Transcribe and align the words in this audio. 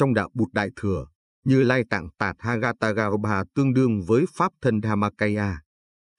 Trong 0.00 0.14
đạo 0.14 0.30
Bụt 0.34 0.48
Đại 0.52 0.70
Thừa, 0.76 1.06
như 1.44 1.62
Lai 1.62 1.84
Tạng 1.90 2.08
Tạt 2.18 2.36
Hagatagarbha 2.38 3.44
tương 3.54 3.74
đương 3.74 4.02
với 4.06 4.24
Pháp 4.34 4.52
thân 4.62 4.80
Dhammakaya. 4.82 5.60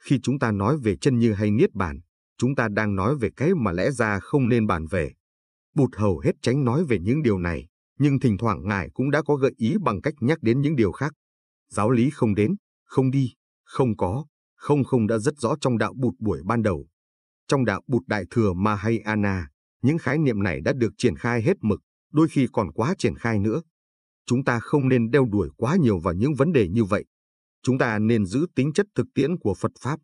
Khi 0.04 0.20
chúng 0.24 0.40
ta 0.40 0.52
nói 0.52 0.78
về 0.84 0.96
chân 1.02 1.20
như 1.20 1.34
hay 1.34 1.52
Niết 1.52 1.74
Bàn, 1.74 2.00
chúng 2.38 2.56
ta 2.56 2.68
đang 2.72 2.96
nói 2.96 3.16
về 3.16 3.30
cái 3.38 3.56
mà 3.56 3.72
lẽ 3.72 3.92
ra 3.92 4.20
không 4.20 4.50
nên 4.50 4.68
bàn 4.68 4.86
về. 4.86 5.12
Bụt 5.76 5.96
hầu 5.96 6.20
hết 6.20 6.32
tránh 6.42 6.66
nói 6.66 6.86
về 6.86 7.00
những 7.00 7.24
điều 7.24 7.38
này, 7.38 7.68
nhưng 8.00 8.20
thỉnh 8.20 8.38
thoảng 8.38 8.68
Ngài 8.68 8.90
cũng 8.94 9.12
đã 9.12 9.22
có 9.22 9.36
gợi 9.36 9.54
ý 9.58 9.76
bằng 9.84 10.02
cách 10.02 10.14
nhắc 10.20 10.38
đến 10.42 10.62
những 10.62 10.76
điều 10.76 10.92
khác. 10.92 11.14
Giáo 11.70 11.92
lý 11.92 12.10
không 12.10 12.36
đến, 12.36 12.56
không 12.86 13.12
đi, 13.12 13.34
không 13.64 13.98
có, 13.98 14.26
không 14.56 14.84
không 14.84 15.08
đã 15.08 15.18
rất 15.18 15.34
rõ 15.38 15.56
trong 15.62 15.78
đạo 15.78 15.94
Bụt 15.98 16.14
buổi 16.20 16.42
ban 16.46 16.64
đầu. 16.64 16.88
Trong 17.48 17.66
đạo 17.66 17.82
Bụt 17.88 18.04
Đại 18.08 18.26
Thừa 18.30 18.54
Mahayana, 18.54 19.48
những 19.82 19.98
khái 19.98 20.18
niệm 20.18 20.44
này 20.44 20.62
đã 20.62 20.74
được 20.74 20.92
triển 20.98 21.16
khai 21.16 21.42
hết 21.42 21.58
mực, 21.62 21.82
đôi 22.12 22.28
khi 22.28 22.48
còn 22.54 22.72
quá 22.72 22.96
triển 22.98 23.16
khai 23.16 23.40
nữa. 23.40 23.62
Chúng 24.32 24.44
ta 24.44 24.60
không 24.60 24.90
nên 24.90 25.12
đeo 25.12 25.26
đuổi 25.32 25.50
quá 25.58 25.76
nhiều 25.76 26.00
vào 26.00 26.14
những 26.14 26.36
vấn 26.36 26.52
đề 26.52 26.68
như 26.68 26.84
vậy. 26.84 27.06
Chúng 27.64 27.78
ta 27.78 28.00
nên 28.00 28.26
giữ 28.26 28.46
tính 28.56 28.74
chất 28.74 28.86
thực 28.96 29.08
tiễn 29.16 29.38
của 29.40 29.54
Phật 29.54 29.72
Pháp. 29.80 30.00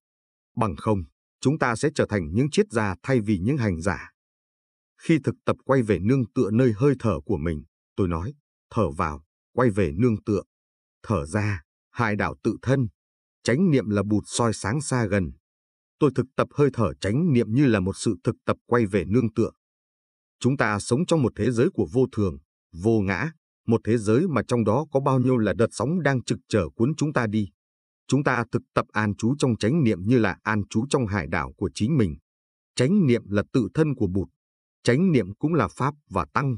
Bằng 0.56 0.76
không, 0.76 1.04
chúng 1.42 1.60
ta 1.60 1.76
sẽ 1.76 1.90
trở 1.96 2.06
thành 2.10 2.34
những 2.34 2.50
triết 2.52 2.66
gia 2.72 2.96
thay 3.04 3.22
vì 3.22 3.40
những 3.40 3.58
hành 3.58 3.82
giả. 3.82 4.12
Khi 5.02 5.20
thực 5.24 5.36
tập 5.46 5.56
quay 5.66 5.82
về 5.82 6.00
nương 6.00 6.32
tựa 6.36 6.50
nơi 6.52 6.74
hơi 6.78 6.96
thở 7.00 7.20
của 7.26 7.38
mình, 7.38 7.64
tôi 7.96 8.08
nói, 8.08 8.34
thở 8.70 8.90
vào, 8.92 9.24
quay 9.54 9.70
về 9.70 9.92
nương 9.98 10.24
tựa. 10.24 10.42
Thở 11.04 11.26
ra, 11.26 11.62
hai 11.92 12.16
đạo 12.16 12.36
tự 12.44 12.58
thân. 12.62 12.88
Chánh 13.44 13.72
niệm 13.72 13.90
là 13.90 14.04
bụt 14.04 14.24
soi 14.28 14.54
sáng 14.54 14.82
xa 14.82 15.06
gần. 15.06 15.32
Tôi 16.00 16.12
thực 16.16 16.26
tập 16.36 16.48
hơi 16.54 16.70
thở 16.74 16.94
chánh 16.94 17.34
niệm 17.34 17.48
như 17.50 17.66
là 17.66 17.80
một 17.80 17.98
sự 17.98 18.16
thực 18.24 18.36
tập 18.46 18.58
quay 18.66 18.86
về 18.86 19.06
nương 19.06 19.34
tựa. 19.34 19.52
Chúng 20.40 20.58
ta 20.58 20.80
sống 20.80 21.06
trong 21.06 21.22
một 21.22 21.34
thế 21.36 21.52
giới 21.52 21.70
của 21.74 21.88
vô 21.94 22.06
thường, 22.12 22.38
vô 22.74 23.00
ngã, 23.00 23.32
một 23.68 23.82
thế 23.84 23.98
giới 23.98 24.28
mà 24.28 24.42
trong 24.48 24.64
đó 24.64 24.86
có 24.92 25.00
bao 25.00 25.20
nhiêu 25.20 25.38
là 25.38 25.54
đợt 25.54 25.68
sóng 25.72 26.04
đang 26.04 26.24
trực 26.24 26.40
trở 26.50 26.70
cuốn 26.76 26.96
chúng 26.96 27.14
ta 27.14 27.28
đi. 27.28 27.50
Chúng 28.08 28.24
ta 28.24 28.46
thực 28.52 28.62
tập 28.74 28.86
an 28.92 29.16
trú 29.16 29.36
trong 29.40 29.58
chánh 29.58 29.84
niệm 29.84 30.00
như 30.06 30.18
là 30.18 30.38
an 30.44 30.62
trú 30.70 30.86
trong 30.90 31.08
hải 31.08 31.28
đảo 31.28 31.54
của 31.58 31.70
chính 31.74 31.98
mình. 31.98 32.18
Chánh 32.76 33.08
niệm 33.08 33.22
là 33.30 33.44
tự 33.54 33.68
thân 33.74 33.96
của 33.96 34.08
Bụt. 34.08 34.28
Chánh 34.84 35.12
niệm 35.12 35.36
cũng 35.36 35.54
là 35.54 35.68
Pháp 35.68 35.94
và 36.10 36.26
Tăng. 36.34 36.58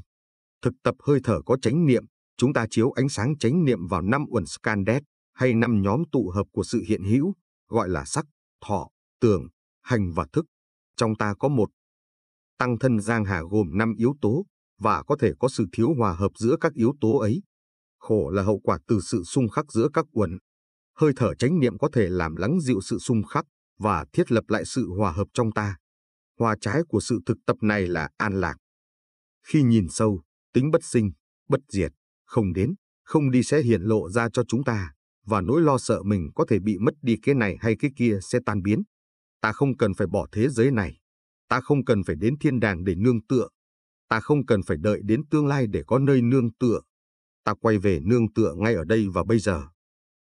Thực 0.61 0.73
tập 0.83 0.95
hơi 1.07 1.19
thở 1.23 1.41
có 1.45 1.57
chánh 1.61 1.85
niệm, 1.85 2.03
chúng 2.37 2.53
ta 2.53 2.65
chiếu 2.69 2.91
ánh 2.91 3.09
sáng 3.09 3.37
chánh 3.37 3.65
niệm 3.65 3.87
vào 3.87 4.01
năm 4.01 4.25
uẩn 4.29 4.45
scandet 4.45 5.03
hay 5.33 5.53
năm 5.53 5.81
nhóm 5.81 6.03
tụ 6.11 6.29
hợp 6.29 6.47
của 6.51 6.63
sự 6.63 6.83
hiện 6.87 7.03
hữu, 7.03 7.33
gọi 7.67 7.89
là 7.89 8.05
sắc, 8.05 8.25
thọ, 8.67 8.89
tưởng, 9.21 9.47
hành 9.81 10.11
và 10.11 10.25
thức. 10.33 10.45
Trong 10.95 11.15
ta 11.15 11.33
có 11.39 11.47
một 11.47 11.69
tăng 12.57 12.79
thân 12.79 12.99
giang 12.99 13.25
hà 13.25 13.41
gồm 13.49 13.77
năm 13.77 13.93
yếu 13.97 14.15
tố 14.21 14.45
và 14.79 15.03
có 15.03 15.15
thể 15.19 15.31
có 15.39 15.49
sự 15.49 15.65
thiếu 15.71 15.93
hòa 15.97 16.13
hợp 16.13 16.31
giữa 16.37 16.55
các 16.61 16.73
yếu 16.73 16.93
tố 17.01 17.17
ấy. 17.17 17.43
Khổ 17.99 18.29
là 18.29 18.43
hậu 18.43 18.59
quả 18.59 18.79
từ 18.87 18.99
sự 19.01 19.23
xung 19.23 19.49
khắc 19.49 19.71
giữa 19.71 19.87
các 19.93 20.05
uẩn. 20.11 20.37
Hơi 20.95 21.13
thở 21.15 21.33
chánh 21.35 21.59
niệm 21.59 21.77
có 21.77 21.89
thể 21.93 22.09
làm 22.09 22.35
lắng 22.35 22.59
dịu 22.61 22.81
sự 22.81 22.99
xung 22.99 23.23
khắc 23.23 23.45
và 23.79 24.05
thiết 24.13 24.31
lập 24.31 24.43
lại 24.47 24.65
sự 24.65 24.89
hòa 24.97 25.11
hợp 25.11 25.27
trong 25.33 25.51
ta. 25.51 25.77
Hòa 26.39 26.55
trái 26.61 26.81
của 26.89 26.99
sự 26.99 27.19
thực 27.25 27.37
tập 27.45 27.57
này 27.61 27.87
là 27.87 28.09
an 28.17 28.41
lạc. 28.41 28.55
Khi 29.47 29.63
nhìn 29.63 29.87
sâu, 29.89 30.21
tính 30.53 30.71
bất 30.71 30.83
sinh, 30.83 31.11
bất 31.49 31.59
diệt, 31.69 31.91
không 32.25 32.53
đến, 32.53 32.75
không 33.03 33.31
đi 33.31 33.43
sẽ 33.43 33.61
hiện 33.61 33.81
lộ 33.81 34.09
ra 34.09 34.27
cho 34.33 34.43
chúng 34.47 34.63
ta, 34.63 34.93
và 35.25 35.41
nỗi 35.41 35.61
lo 35.61 35.77
sợ 35.77 36.03
mình 36.03 36.29
có 36.35 36.45
thể 36.49 36.59
bị 36.59 36.77
mất 36.77 36.93
đi 37.01 37.17
cái 37.21 37.35
này 37.35 37.57
hay 37.59 37.75
cái 37.79 37.91
kia 37.95 38.19
sẽ 38.21 38.39
tan 38.45 38.61
biến. 38.61 38.83
Ta 39.41 39.51
không 39.51 39.77
cần 39.77 39.93
phải 39.93 40.07
bỏ 40.07 40.27
thế 40.31 40.49
giới 40.49 40.71
này. 40.71 40.97
Ta 41.49 41.61
không 41.61 41.85
cần 41.85 42.03
phải 42.03 42.15
đến 42.19 42.37
thiên 42.39 42.59
đàng 42.59 42.83
để 42.83 42.95
nương 42.95 43.25
tựa. 43.25 43.47
Ta 44.09 44.19
không 44.19 44.45
cần 44.45 44.63
phải 44.63 44.77
đợi 44.77 45.01
đến 45.03 45.21
tương 45.29 45.47
lai 45.47 45.67
để 45.67 45.83
có 45.87 45.99
nơi 45.99 46.21
nương 46.21 46.53
tựa. 46.53 46.81
Ta 47.43 47.53
quay 47.53 47.77
về 47.77 47.99
nương 47.99 48.33
tựa 48.33 48.53
ngay 48.57 48.73
ở 48.73 48.83
đây 48.83 49.07
và 49.13 49.23
bây 49.23 49.39
giờ. 49.39 49.63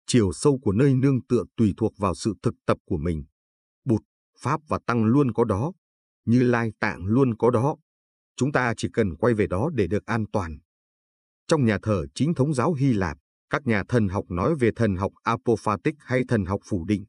Chiều 0.07 0.33
sâu 0.33 0.59
của 0.63 0.73
nơi 0.73 0.95
nương 0.95 1.27
tựa 1.27 1.45
tùy 1.57 1.75
thuộc 1.77 1.93
vào 1.99 2.15
sự 2.15 2.35
thực 2.43 2.55
tập 2.67 2.79
của 2.85 2.97
mình. 2.97 3.25
Bụt, 3.85 4.01
Pháp 4.41 4.61
và 4.69 4.79
Tăng 4.87 5.05
luôn 5.05 5.33
có 5.33 5.45
đó. 5.45 5.73
Như 6.25 6.43
Lai 6.43 6.73
Tạng 6.81 7.07
luôn 7.07 7.37
có 7.37 7.51
đó. 7.51 7.77
Chúng 8.37 8.53
ta 8.53 8.75
chỉ 8.77 8.89
cần 8.93 9.17
quay 9.17 9.35
về 9.35 9.47
đó 9.47 9.71
để 9.75 9.87
được 9.87 10.07
an 10.07 10.25
toàn. 10.33 10.59
Trong 11.47 11.65
nhà 11.65 11.79
thờ 11.83 12.07
chính 12.15 12.35
thống 12.35 12.55
giáo 12.55 12.73
Hy 12.73 12.93
Lạp, 12.93 13.19
các 13.51 13.67
nhà 13.67 13.83
thần 13.89 14.09
học 14.09 14.25
nói 14.31 14.55
về 14.55 14.71
thần 14.77 14.97
học 14.97 15.13
apophatic 15.23 15.95
hay 15.99 16.23
thần 16.29 16.45
học 16.45 16.61
phủ 16.65 16.85
định. 16.85 17.05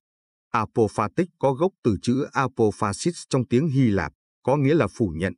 Apophatic 0.52 1.28
có 1.40 1.54
gốc 1.54 1.72
từ 1.84 1.96
chữ 2.02 2.26
apophasis 2.32 3.16
trong 3.30 3.48
tiếng 3.48 3.68
Hy 3.68 3.88
Lạp, 3.88 4.12
có 4.44 4.58
nghĩa 4.58 4.74
là 4.74 4.88
phủ 4.88 5.14
nhận. 5.16 5.34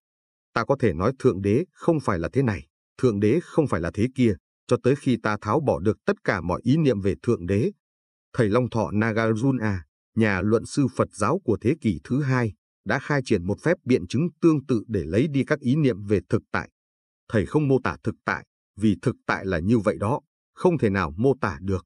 Ta 0.53 0.65
có 0.65 0.75
thể 0.79 0.93
nói 0.93 1.13
Thượng 1.19 1.41
Đế 1.41 1.63
không 1.73 1.99
phải 1.99 2.19
là 2.19 2.29
thế 2.33 2.41
này, 2.41 2.67
Thượng 2.97 3.19
Đế 3.19 3.39
không 3.43 3.67
phải 3.67 3.81
là 3.81 3.91
thế 3.93 4.07
kia, 4.15 4.35
cho 4.67 4.77
tới 4.83 4.95
khi 4.95 5.17
ta 5.23 5.37
tháo 5.41 5.59
bỏ 5.59 5.79
được 5.79 5.97
tất 6.05 6.23
cả 6.23 6.41
mọi 6.41 6.61
ý 6.63 6.77
niệm 6.77 7.01
về 7.01 7.15
Thượng 7.23 7.45
Đế. 7.45 7.71
Thầy 8.33 8.49
Long 8.49 8.69
Thọ 8.69 8.91
Nagarjuna, 8.91 9.77
nhà 10.15 10.41
luận 10.41 10.65
sư 10.65 10.87
Phật 10.95 11.07
giáo 11.13 11.39
của 11.43 11.57
thế 11.61 11.75
kỷ 11.81 11.99
thứ 12.03 12.21
hai, 12.21 12.53
đã 12.85 12.99
khai 12.99 13.21
triển 13.25 13.47
một 13.47 13.61
phép 13.61 13.77
biện 13.85 14.07
chứng 14.07 14.27
tương 14.41 14.65
tự 14.65 14.83
để 14.87 15.03
lấy 15.05 15.27
đi 15.27 15.43
các 15.43 15.59
ý 15.59 15.75
niệm 15.75 16.03
về 16.03 16.19
thực 16.29 16.41
tại. 16.51 16.69
Thầy 17.29 17.45
không 17.45 17.67
mô 17.67 17.79
tả 17.83 17.97
thực 18.03 18.15
tại, 18.25 18.45
vì 18.77 18.95
thực 19.01 19.15
tại 19.25 19.45
là 19.45 19.59
như 19.59 19.79
vậy 19.79 19.97
đó, 19.99 20.19
không 20.53 20.77
thể 20.77 20.89
nào 20.89 21.13
mô 21.17 21.33
tả 21.41 21.57
được. 21.61 21.85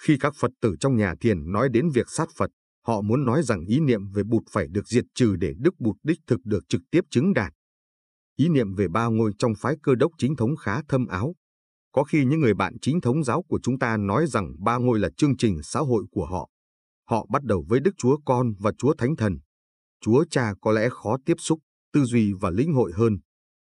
Khi 0.00 0.16
các 0.20 0.34
Phật 0.36 0.50
tử 0.60 0.76
trong 0.80 0.96
nhà 0.96 1.14
thiền 1.20 1.52
nói 1.52 1.68
đến 1.68 1.90
việc 1.90 2.10
sát 2.10 2.28
Phật, 2.36 2.50
họ 2.86 3.00
muốn 3.00 3.24
nói 3.24 3.42
rằng 3.42 3.60
ý 3.60 3.80
niệm 3.80 4.08
về 4.12 4.22
Bụt 4.22 4.42
phải 4.50 4.68
được 4.68 4.88
diệt 4.88 5.04
trừ 5.14 5.36
để 5.36 5.54
Đức 5.58 5.74
Bụt 5.78 5.96
đích 6.02 6.18
thực 6.26 6.40
được 6.44 6.68
trực 6.68 6.82
tiếp 6.90 7.00
chứng 7.10 7.34
đạt. 7.34 7.52
Ý 8.36 8.48
niệm 8.48 8.74
về 8.74 8.88
ba 8.88 9.06
ngôi 9.06 9.32
trong 9.38 9.52
phái 9.58 9.76
cơ 9.82 9.94
đốc 9.94 10.12
chính 10.18 10.36
thống 10.36 10.56
khá 10.56 10.82
thâm 10.88 11.06
áo. 11.06 11.34
Có 11.92 12.04
khi 12.04 12.24
những 12.24 12.40
người 12.40 12.54
bạn 12.54 12.76
chính 12.82 13.00
thống 13.00 13.24
giáo 13.24 13.42
của 13.42 13.60
chúng 13.62 13.78
ta 13.78 13.96
nói 13.96 14.26
rằng 14.26 14.52
ba 14.58 14.76
ngôi 14.76 14.98
là 14.98 15.10
chương 15.16 15.36
trình 15.36 15.62
xã 15.62 15.80
hội 15.80 16.04
của 16.10 16.26
họ. 16.26 16.48
Họ 17.08 17.26
bắt 17.30 17.44
đầu 17.44 17.64
với 17.68 17.80
Đức 17.80 17.94
Chúa 17.96 18.16
Con 18.24 18.52
và 18.58 18.72
Chúa 18.78 18.94
Thánh 18.94 19.16
Thần. 19.16 19.38
Chúa 20.00 20.24
Cha 20.30 20.54
có 20.60 20.72
lẽ 20.72 20.88
khó 20.90 21.16
tiếp 21.24 21.34
xúc, 21.38 21.58
tư 21.92 22.04
duy 22.04 22.32
và 22.40 22.50
lĩnh 22.50 22.74
hội 22.74 22.92
hơn. 22.94 23.18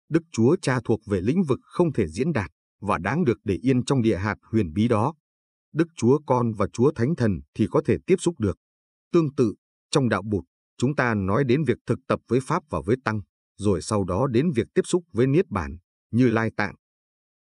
Đức 0.09 0.23
Chúa 0.31 0.55
Cha 0.61 0.79
thuộc 0.85 0.99
về 1.05 1.21
lĩnh 1.21 1.43
vực 1.43 1.59
không 1.63 1.93
thể 1.93 2.07
diễn 2.07 2.33
đạt 2.33 2.51
và 2.81 2.97
đáng 2.97 3.25
được 3.25 3.37
để 3.43 3.55
yên 3.61 3.85
trong 3.85 4.01
địa 4.01 4.17
hạt 4.17 4.35
huyền 4.51 4.73
bí 4.73 4.87
đó. 4.87 5.13
Đức 5.73 5.87
Chúa 5.95 6.19
Con 6.27 6.53
và 6.53 6.67
Chúa 6.73 6.91
Thánh 6.91 7.15
Thần 7.15 7.31
thì 7.53 7.67
có 7.71 7.81
thể 7.85 7.97
tiếp 8.07 8.15
xúc 8.19 8.39
được. 8.39 8.57
Tương 9.11 9.35
tự, 9.35 9.53
trong 9.91 10.09
đạo 10.09 10.21
Bụt, 10.21 10.43
chúng 10.77 10.95
ta 10.95 11.13
nói 11.13 11.43
đến 11.43 11.63
việc 11.63 11.77
thực 11.87 11.99
tập 12.07 12.19
với 12.27 12.39
Pháp 12.43 12.63
và 12.69 12.81
với 12.85 12.95
Tăng, 13.03 13.21
rồi 13.57 13.81
sau 13.81 14.03
đó 14.03 14.27
đến 14.27 14.51
việc 14.51 14.67
tiếp 14.73 14.81
xúc 14.85 15.03
với 15.13 15.27
Niết 15.27 15.45
Bản, 15.49 15.77
như 16.11 16.29
Lai 16.29 16.51
Tạng. 16.57 16.75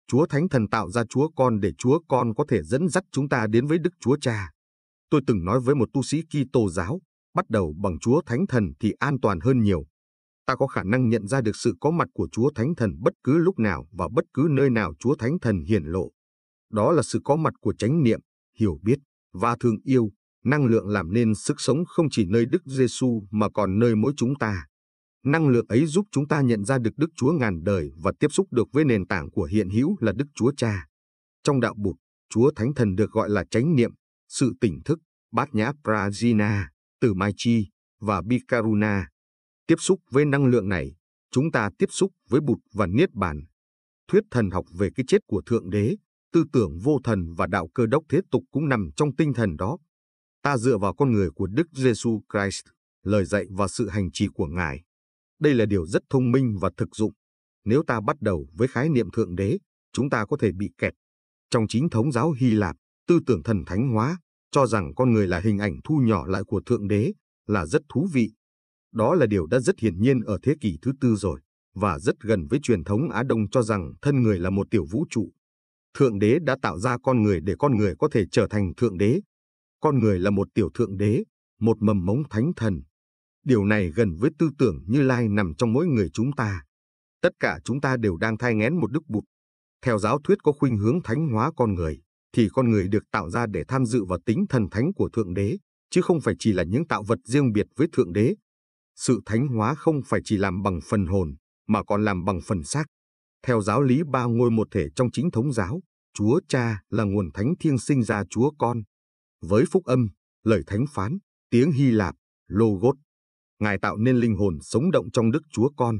Chúa 0.07 0.25
Thánh 0.25 0.49
Thần 0.49 0.67
tạo 0.67 0.89
ra 0.89 1.03
Chúa 1.09 1.29
Con 1.35 1.59
để 1.59 1.71
Chúa 1.77 1.99
Con 2.07 2.33
có 2.35 2.45
thể 2.49 2.63
dẫn 2.63 2.89
dắt 2.89 3.03
chúng 3.11 3.29
ta 3.29 3.47
đến 3.47 3.67
với 3.67 3.77
Đức 3.79 3.93
Chúa 3.99 4.17
Cha. 4.21 4.51
Tôi 5.09 5.21
từng 5.27 5.45
nói 5.45 5.59
với 5.59 5.75
một 5.75 5.89
tu 5.93 6.03
sĩ 6.03 6.21
Kitô 6.21 6.69
giáo, 6.69 7.01
bắt 7.35 7.49
đầu 7.49 7.75
bằng 7.81 7.99
Chúa 7.99 8.21
Thánh 8.25 8.47
Thần 8.47 8.71
thì 8.79 8.91
an 8.99 9.17
toàn 9.21 9.39
hơn 9.39 9.61
nhiều. 9.61 9.83
Ta 10.45 10.55
có 10.55 10.67
khả 10.67 10.83
năng 10.83 11.09
nhận 11.09 11.27
ra 11.27 11.41
được 11.41 11.55
sự 11.55 11.75
có 11.79 11.91
mặt 11.91 12.07
của 12.13 12.27
Chúa 12.31 12.51
Thánh 12.55 12.75
Thần 12.75 12.91
bất 12.99 13.13
cứ 13.23 13.37
lúc 13.37 13.59
nào 13.59 13.87
và 13.91 14.07
bất 14.13 14.25
cứ 14.33 14.47
nơi 14.51 14.69
nào 14.69 14.93
Chúa 14.99 15.15
Thánh 15.15 15.39
Thần 15.39 15.63
hiển 15.63 15.83
lộ. 15.83 16.11
Đó 16.71 16.91
là 16.91 17.01
sự 17.03 17.19
có 17.23 17.35
mặt 17.35 17.53
của 17.61 17.73
chánh 17.73 18.03
niệm, 18.03 18.19
hiểu 18.59 18.79
biết 18.81 18.99
và 19.33 19.55
thương 19.59 19.77
yêu, 19.83 20.11
năng 20.43 20.65
lượng 20.65 20.87
làm 20.87 21.13
nên 21.13 21.35
sức 21.35 21.55
sống 21.61 21.85
không 21.87 22.07
chỉ 22.11 22.25
nơi 22.25 22.45
Đức 22.45 22.61
Giêsu 22.65 23.23
mà 23.31 23.49
còn 23.49 23.79
nơi 23.79 23.95
mỗi 23.95 24.13
chúng 24.17 24.35
ta. 24.35 24.65
Năng 25.25 25.47
lượng 25.47 25.65
ấy 25.69 25.85
giúp 25.85 26.05
chúng 26.11 26.27
ta 26.27 26.41
nhận 26.41 26.65
ra 26.65 26.77
được 26.77 26.97
Đức 26.97 27.07
Chúa 27.15 27.31
ngàn 27.31 27.63
đời 27.63 27.91
và 27.95 28.11
tiếp 28.19 28.27
xúc 28.31 28.47
được 28.51 28.67
với 28.71 28.85
nền 28.85 29.07
tảng 29.07 29.31
của 29.31 29.43
hiện 29.43 29.69
hữu 29.69 29.95
là 29.99 30.11
Đức 30.15 30.25
Chúa 30.35 30.51
Cha. 30.57 30.87
Trong 31.43 31.59
đạo 31.59 31.73
Bụt, 31.77 31.95
Chúa 32.29 32.51
Thánh 32.55 32.73
Thần 32.73 32.95
được 32.95 33.11
gọi 33.11 33.29
là 33.29 33.43
chánh 33.51 33.75
niệm, 33.75 33.91
sự 34.27 34.53
tỉnh 34.61 34.81
thức, 34.85 34.99
bát 35.31 35.49
nhã 35.53 35.71
Prajina, 35.83 36.63
từ 37.01 37.13
Mai 37.13 37.33
Chi 37.37 37.67
và 37.99 38.21
Bikaruna. 38.21 39.07
Tiếp 39.67 39.75
xúc 39.79 39.99
với 40.11 40.25
năng 40.25 40.45
lượng 40.45 40.69
này, 40.69 40.95
chúng 41.31 41.51
ta 41.51 41.69
tiếp 41.77 41.89
xúc 41.89 42.11
với 42.29 42.41
Bụt 42.41 42.59
và 42.73 42.87
Niết 42.87 43.13
Bàn. 43.13 43.41
Thuyết 44.07 44.23
thần 44.31 44.49
học 44.49 44.65
về 44.77 44.89
cái 44.95 45.03
chết 45.07 45.17
của 45.27 45.41
Thượng 45.45 45.69
Đế, 45.69 45.95
tư 46.33 46.43
tưởng 46.53 46.77
vô 46.83 46.99
thần 47.03 47.33
và 47.33 47.47
đạo 47.47 47.67
cơ 47.73 47.85
đốc 47.85 48.03
thế 48.09 48.21
tục 48.31 48.43
cũng 48.51 48.69
nằm 48.69 48.89
trong 48.95 49.15
tinh 49.15 49.33
thần 49.33 49.57
đó. 49.57 49.77
Ta 50.43 50.57
dựa 50.57 50.77
vào 50.77 50.93
con 50.93 51.11
người 51.11 51.29
của 51.31 51.47
Đức 51.47 51.67
Giêsu 51.71 52.21
Christ, 52.33 52.65
lời 53.03 53.25
dạy 53.25 53.45
và 53.49 53.67
sự 53.67 53.89
hành 53.89 54.11
trì 54.11 54.27
của 54.33 54.47
Ngài. 54.47 54.83
Đây 55.41 55.53
là 55.53 55.65
điều 55.65 55.85
rất 55.85 56.03
thông 56.09 56.31
minh 56.31 56.57
và 56.61 56.69
thực 56.77 56.95
dụng. 56.95 57.11
Nếu 57.65 57.83
ta 57.87 57.99
bắt 58.01 58.21
đầu 58.21 58.47
với 58.53 58.67
khái 58.67 58.89
niệm 58.89 59.11
Thượng 59.11 59.35
Đế, 59.35 59.57
chúng 59.93 60.09
ta 60.09 60.25
có 60.25 60.37
thể 60.39 60.51
bị 60.51 60.69
kẹt. 60.77 60.93
Trong 61.49 61.65
chính 61.67 61.89
thống 61.89 62.11
giáo 62.11 62.31
Hy 62.31 62.51
Lạp, 62.51 62.75
tư 63.07 63.19
tưởng 63.25 63.43
thần 63.43 63.63
thánh 63.65 63.89
hóa, 63.89 64.17
cho 64.51 64.67
rằng 64.67 64.95
con 64.95 65.13
người 65.13 65.27
là 65.27 65.39
hình 65.39 65.57
ảnh 65.57 65.79
thu 65.83 66.01
nhỏ 66.05 66.27
lại 66.27 66.43
của 66.47 66.61
Thượng 66.65 66.87
Đế, 66.87 67.13
là 67.47 67.65
rất 67.65 67.81
thú 67.89 68.07
vị. 68.13 68.31
Đó 68.93 69.15
là 69.15 69.25
điều 69.25 69.45
đã 69.45 69.59
rất 69.59 69.79
hiển 69.79 70.01
nhiên 70.01 70.21
ở 70.21 70.37
thế 70.43 70.55
kỷ 70.61 70.77
thứ 70.81 70.91
tư 71.01 71.15
rồi, 71.15 71.41
và 71.73 71.99
rất 71.99 72.15
gần 72.19 72.47
với 72.49 72.59
truyền 72.63 72.83
thống 72.83 73.09
Á 73.09 73.23
Đông 73.23 73.49
cho 73.49 73.61
rằng 73.61 73.93
thân 74.01 74.21
người 74.21 74.39
là 74.39 74.49
một 74.49 74.67
tiểu 74.71 74.85
vũ 74.91 75.05
trụ. 75.09 75.31
Thượng 75.97 76.19
Đế 76.19 76.39
đã 76.39 76.57
tạo 76.61 76.79
ra 76.79 76.97
con 77.03 77.23
người 77.23 77.41
để 77.41 77.55
con 77.59 77.77
người 77.77 77.95
có 77.99 78.09
thể 78.11 78.25
trở 78.31 78.47
thành 78.47 78.73
Thượng 78.77 78.97
Đế. 78.97 79.21
Con 79.79 79.99
người 79.99 80.19
là 80.19 80.29
một 80.29 80.47
tiểu 80.53 80.69
Thượng 80.73 80.97
Đế, 80.97 81.23
một 81.59 81.77
mầm 81.79 82.05
mống 82.05 82.23
thánh 82.29 82.51
thần. 82.55 82.81
Điều 83.45 83.65
này 83.65 83.91
gần 83.95 84.15
với 84.19 84.31
tư 84.39 84.49
tưởng 84.57 84.83
như 84.87 85.01
lai 85.01 85.27
nằm 85.29 85.53
trong 85.57 85.73
mỗi 85.73 85.87
người 85.87 86.09
chúng 86.13 86.31
ta. 86.31 86.63
Tất 87.21 87.29
cả 87.39 87.59
chúng 87.63 87.81
ta 87.81 87.97
đều 87.97 88.17
đang 88.17 88.37
thai 88.37 88.55
ngén 88.55 88.79
một 88.79 88.91
đức 88.91 89.03
bụt. 89.07 89.23
Theo 89.81 89.97
giáo 89.97 90.19
thuyết 90.23 90.37
có 90.43 90.51
khuynh 90.51 90.77
hướng 90.77 91.03
thánh 91.03 91.29
hóa 91.29 91.51
con 91.57 91.73
người, 91.73 92.01
thì 92.33 92.49
con 92.53 92.71
người 92.71 92.87
được 92.87 93.03
tạo 93.11 93.29
ra 93.29 93.45
để 93.51 93.63
tham 93.67 93.85
dự 93.85 94.03
vào 94.03 94.19
tính 94.25 94.45
thần 94.49 94.69
thánh 94.71 94.93
của 94.93 95.09
Thượng 95.09 95.33
Đế, 95.33 95.57
chứ 95.89 96.01
không 96.01 96.21
phải 96.21 96.35
chỉ 96.39 96.53
là 96.53 96.63
những 96.63 96.87
tạo 96.87 97.03
vật 97.03 97.19
riêng 97.25 97.53
biệt 97.53 97.67
với 97.75 97.87
Thượng 97.93 98.13
Đế. 98.13 98.35
Sự 98.95 99.21
thánh 99.25 99.47
hóa 99.47 99.75
không 99.75 100.01
phải 100.05 100.21
chỉ 100.23 100.37
làm 100.37 100.61
bằng 100.61 100.79
phần 100.89 101.05
hồn, 101.05 101.35
mà 101.67 101.83
còn 101.83 102.05
làm 102.05 102.25
bằng 102.25 102.39
phần 102.45 102.63
xác. 102.63 102.85
Theo 103.43 103.61
giáo 103.61 103.81
lý 103.81 104.01
ba 104.11 104.23
ngôi 104.23 104.51
một 104.51 104.67
thể 104.71 104.87
trong 104.95 105.11
chính 105.11 105.31
thống 105.31 105.53
giáo, 105.53 105.81
Chúa 106.13 106.39
Cha 106.47 106.81
là 106.89 107.03
nguồn 107.03 107.31
thánh 107.33 107.53
thiêng 107.59 107.77
sinh 107.77 108.03
ra 108.03 108.23
Chúa 108.29 108.51
Con. 108.59 108.81
Với 109.41 109.65
phúc 109.71 109.85
âm, 109.85 110.07
lời 110.43 110.63
thánh 110.67 110.85
phán, 110.93 111.17
tiếng 111.49 111.71
Hy 111.71 111.91
Lạp, 111.91 112.15
Logos, 112.47 112.95
Ngài 113.61 113.77
tạo 113.77 113.97
nên 113.97 114.17
linh 114.17 114.35
hồn 114.35 114.57
sống 114.61 114.91
động 114.91 115.11
trong 115.13 115.31
Đức 115.31 115.41
Chúa 115.51 115.69
Con. 115.77 115.99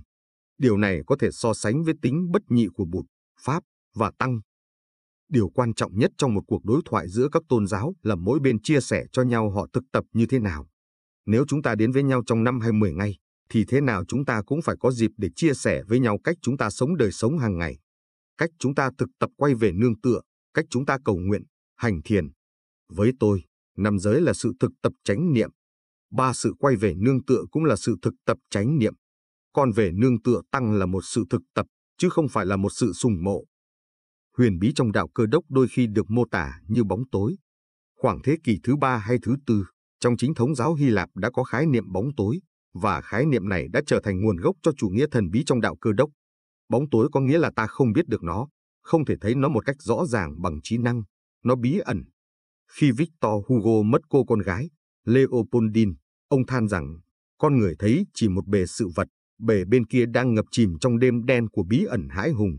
Điều 0.57 0.77
này 0.77 1.01
có 1.07 1.15
thể 1.19 1.31
so 1.31 1.53
sánh 1.53 1.83
với 1.83 1.93
tính 2.01 2.31
bất 2.31 2.41
nhị 2.49 2.67
của 2.73 2.85
Bụt, 2.85 3.05
Pháp 3.41 3.63
và 3.95 4.11
Tăng. 4.17 4.39
Điều 5.29 5.49
quan 5.49 5.73
trọng 5.73 5.99
nhất 5.99 6.11
trong 6.17 6.33
một 6.33 6.41
cuộc 6.47 6.65
đối 6.65 6.81
thoại 6.85 7.09
giữa 7.09 7.27
các 7.31 7.43
tôn 7.49 7.67
giáo 7.67 7.93
là 8.03 8.15
mỗi 8.15 8.39
bên 8.39 8.61
chia 8.61 8.81
sẻ 8.81 9.05
cho 9.11 9.23
nhau 9.23 9.49
họ 9.51 9.67
thực 9.73 9.83
tập 9.91 10.03
như 10.13 10.25
thế 10.25 10.39
nào. 10.39 10.67
Nếu 11.25 11.45
chúng 11.47 11.61
ta 11.61 11.75
đến 11.75 11.91
với 11.91 12.03
nhau 12.03 12.23
trong 12.25 12.43
năm 12.43 12.59
hay 12.59 12.71
10 12.71 12.93
ngày, 12.93 13.17
thì 13.49 13.65
thế 13.67 13.81
nào 13.81 14.03
chúng 14.07 14.25
ta 14.25 14.41
cũng 14.45 14.61
phải 14.61 14.75
có 14.79 14.91
dịp 14.91 15.11
để 15.17 15.29
chia 15.35 15.53
sẻ 15.53 15.83
với 15.87 15.99
nhau 15.99 16.17
cách 16.23 16.35
chúng 16.41 16.57
ta 16.57 16.69
sống 16.69 16.97
đời 16.97 17.11
sống 17.11 17.37
hàng 17.37 17.57
ngày, 17.57 17.77
cách 18.37 18.49
chúng 18.59 18.75
ta 18.75 18.89
thực 18.97 19.09
tập 19.19 19.29
quay 19.37 19.55
về 19.55 19.71
nương 19.71 20.01
tựa, 20.01 20.21
cách 20.53 20.65
chúng 20.69 20.85
ta 20.85 20.97
cầu 21.05 21.17
nguyện, 21.17 21.43
hành 21.75 22.01
thiền. 22.05 22.31
Với 22.89 23.11
tôi, 23.19 23.43
năm 23.77 23.99
giới 23.99 24.21
là 24.21 24.33
sự 24.33 24.53
thực 24.59 24.71
tập 24.81 24.93
chánh 25.03 25.33
niệm. 25.33 25.49
Ba 26.11 26.33
sự 26.33 26.53
quay 26.59 26.75
về 26.75 26.93
nương 26.97 27.23
tựa 27.25 27.43
cũng 27.51 27.65
là 27.65 27.75
sự 27.75 27.95
thực 28.01 28.13
tập 28.25 28.37
chánh 28.49 28.77
niệm. 28.77 28.93
Còn 29.53 29.71
về 29.71 29.91
nương 29.91 30.21
tựa 30.21 30.41
tăng 30.51 30.73
là 30.73 30.85
một 30.85 31.05
sự 31.05 31.25
thực 31.29 31.41
tập, 31.53 31.65
chứ 31.97 32.09
không 32.09 32.27
phải 32.29 32.45
là 32.45 32.55
một 32.55 32.69
sự 32.69 32.93
sùng 32.93 33.23
mộ. 33.23 33.43
Huyền 34.37 34.59
bí 34.59 34.71
trong 34.75 34.91
đạo 34.91 35.07
cơ 35.13 35.25
đốc 35.25 35.43
đôi 35.49 35.67
khi 35.67 35.87
được 35.87 36.09
mô 36.09 36.25
tả 36.31 36.59
như 36.67 36.83
bóng 36.83 37.03
tối. 37.11 37.35
Khoảng 37.95 38.21
thế 38.23 38.37
kỷ 38.43 38.59
thứ 38.63 38.75
ba 38.75 38.97
hay 38.97 39.17
thứ 39.21 39.35
tư, 39.45 39.65
trong 39.99 40.17
chính 40.17 40.33
thống 40.33 40.55
giáo 40.55 40.73
Hy 40.73 40.89
Lạp 40.89 41.09
đã 41.15 41.29
có 41.31 41.43
khái 41.43 41.65
niệm 41.65 41.91
bóng 41.91 42.15
tối, 42.17 42.39
và 42.73 43.01
khái 43.01 43.25
niệm 43.25 43.49
này 43.49 43.67
đã 43.73 43.81
trở 43.87 43.99
thành 44.03 44.21
nguồn 44.21 44.37
gốc 44.37 44.55
cho 44.63 44.71
chủ 44.77 44.89
nghĩa 44.89 45.05
thần 45.11 45.29
bí 45.29 45.43
trong 45.45 45.61
đạo 45.61 45.75
cơ 45.81 45.93
đốc. 45.93 46.09
Bóng 46.69 46.89
tối 46.91 47.09
có 47.11 47.19
nghĩa 47.19 47.37
là 47.37 47.51
ta 47.55 47.67
không 47.67 47.93
biết 47.93 48.07
được 48.07 48.23
nó, 48.23 48.47
không 48.81 49.05
thể 49.05 49.15
thấy 49.21 49.35
nó 49.35 49.49
một 49.49 49.65
cách 49.65 49.75
rõ 49.79 50.05
ràng 50.05 50.41
bằng 50.41 50.59
trí 50.63 50.77
năng, 50.77 51.03
nó 51.43 51.55
bí 51.55 51.77
ẩn. 51.77 52.03
Khi 52.71 52.91
Victor 52.91 53.43
Hugo 53.47 53.83
mất 53.83 54.01
cô 54.09 54.25
con 54.25 54.39
gái, 54.39 54.69
Leopoldine, 55.05 55.91
ông 56.31 56.45
than 56.45 56.67
rằng 56.67 56.99
con 57.37 57.57
người 57.57 57.75
thấy 57.79 58.05
chỉ 58.13 58.29
một 58.29 58.47
bề 58.47 58.65
sự 58.65 58.89
vật, 58.95 59.07
bề 59.39 59.65
bên 59.65 59.85
kia 59.85 60.05
đang 60.05 60.33
ngập 60.33 60.45
chìm 60.51 60.77
trong 60.81 60.99
đêm 60.99 61.25
đen 61.25 61.49
của 61.49 61.63
bí 61.69 61.83
ẩn 61.83 62.07
hãi 62.09 62.29
hùng. 62.31 62.57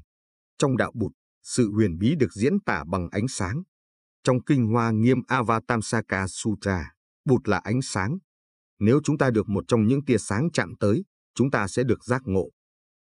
Trong 0.58 0.76
đạo 0.76 0.92
bụt, 0.94 1.12
sự 1.42 1.70
huyền 1.72 1.98
bí 1.98 2.14
được 2.18 2.32
diễn 2.32 2.60
tả 2.60 2.84
bằng 2.90 3.08
ánh 3.10 3.28
sáng. 3.28 3.62
Trong 4.24 4.44
kinh 4.44 4.66
hoa 4.66 4.90
nghiêm 4.90 5.18
Avatamsaka 5.26 6.26
Sutra, 6.28 6.92
bụt 7.24 7.48
là 7.48 7.58
ánh 7.58 7.82
sáng. 7.82 8.18
Nếu 8.78 9.00
chúng 9.04 9.18
ta 9.18 9.30
được 9.30 9.48
một 9.48 9.64
trong 9.68 9.86
những 9.86 10.04
tia 10.04 10.18
sáng 10.18 10.48
chạm 10.52 10.74
tới, 10.80 11.04
chúng 11.34 11.50
ta 11.50 11.68
sẽ 11.68 11.82
được 11.84 12.04
giác 12.04 12.22
ngộ. 12.24 12.50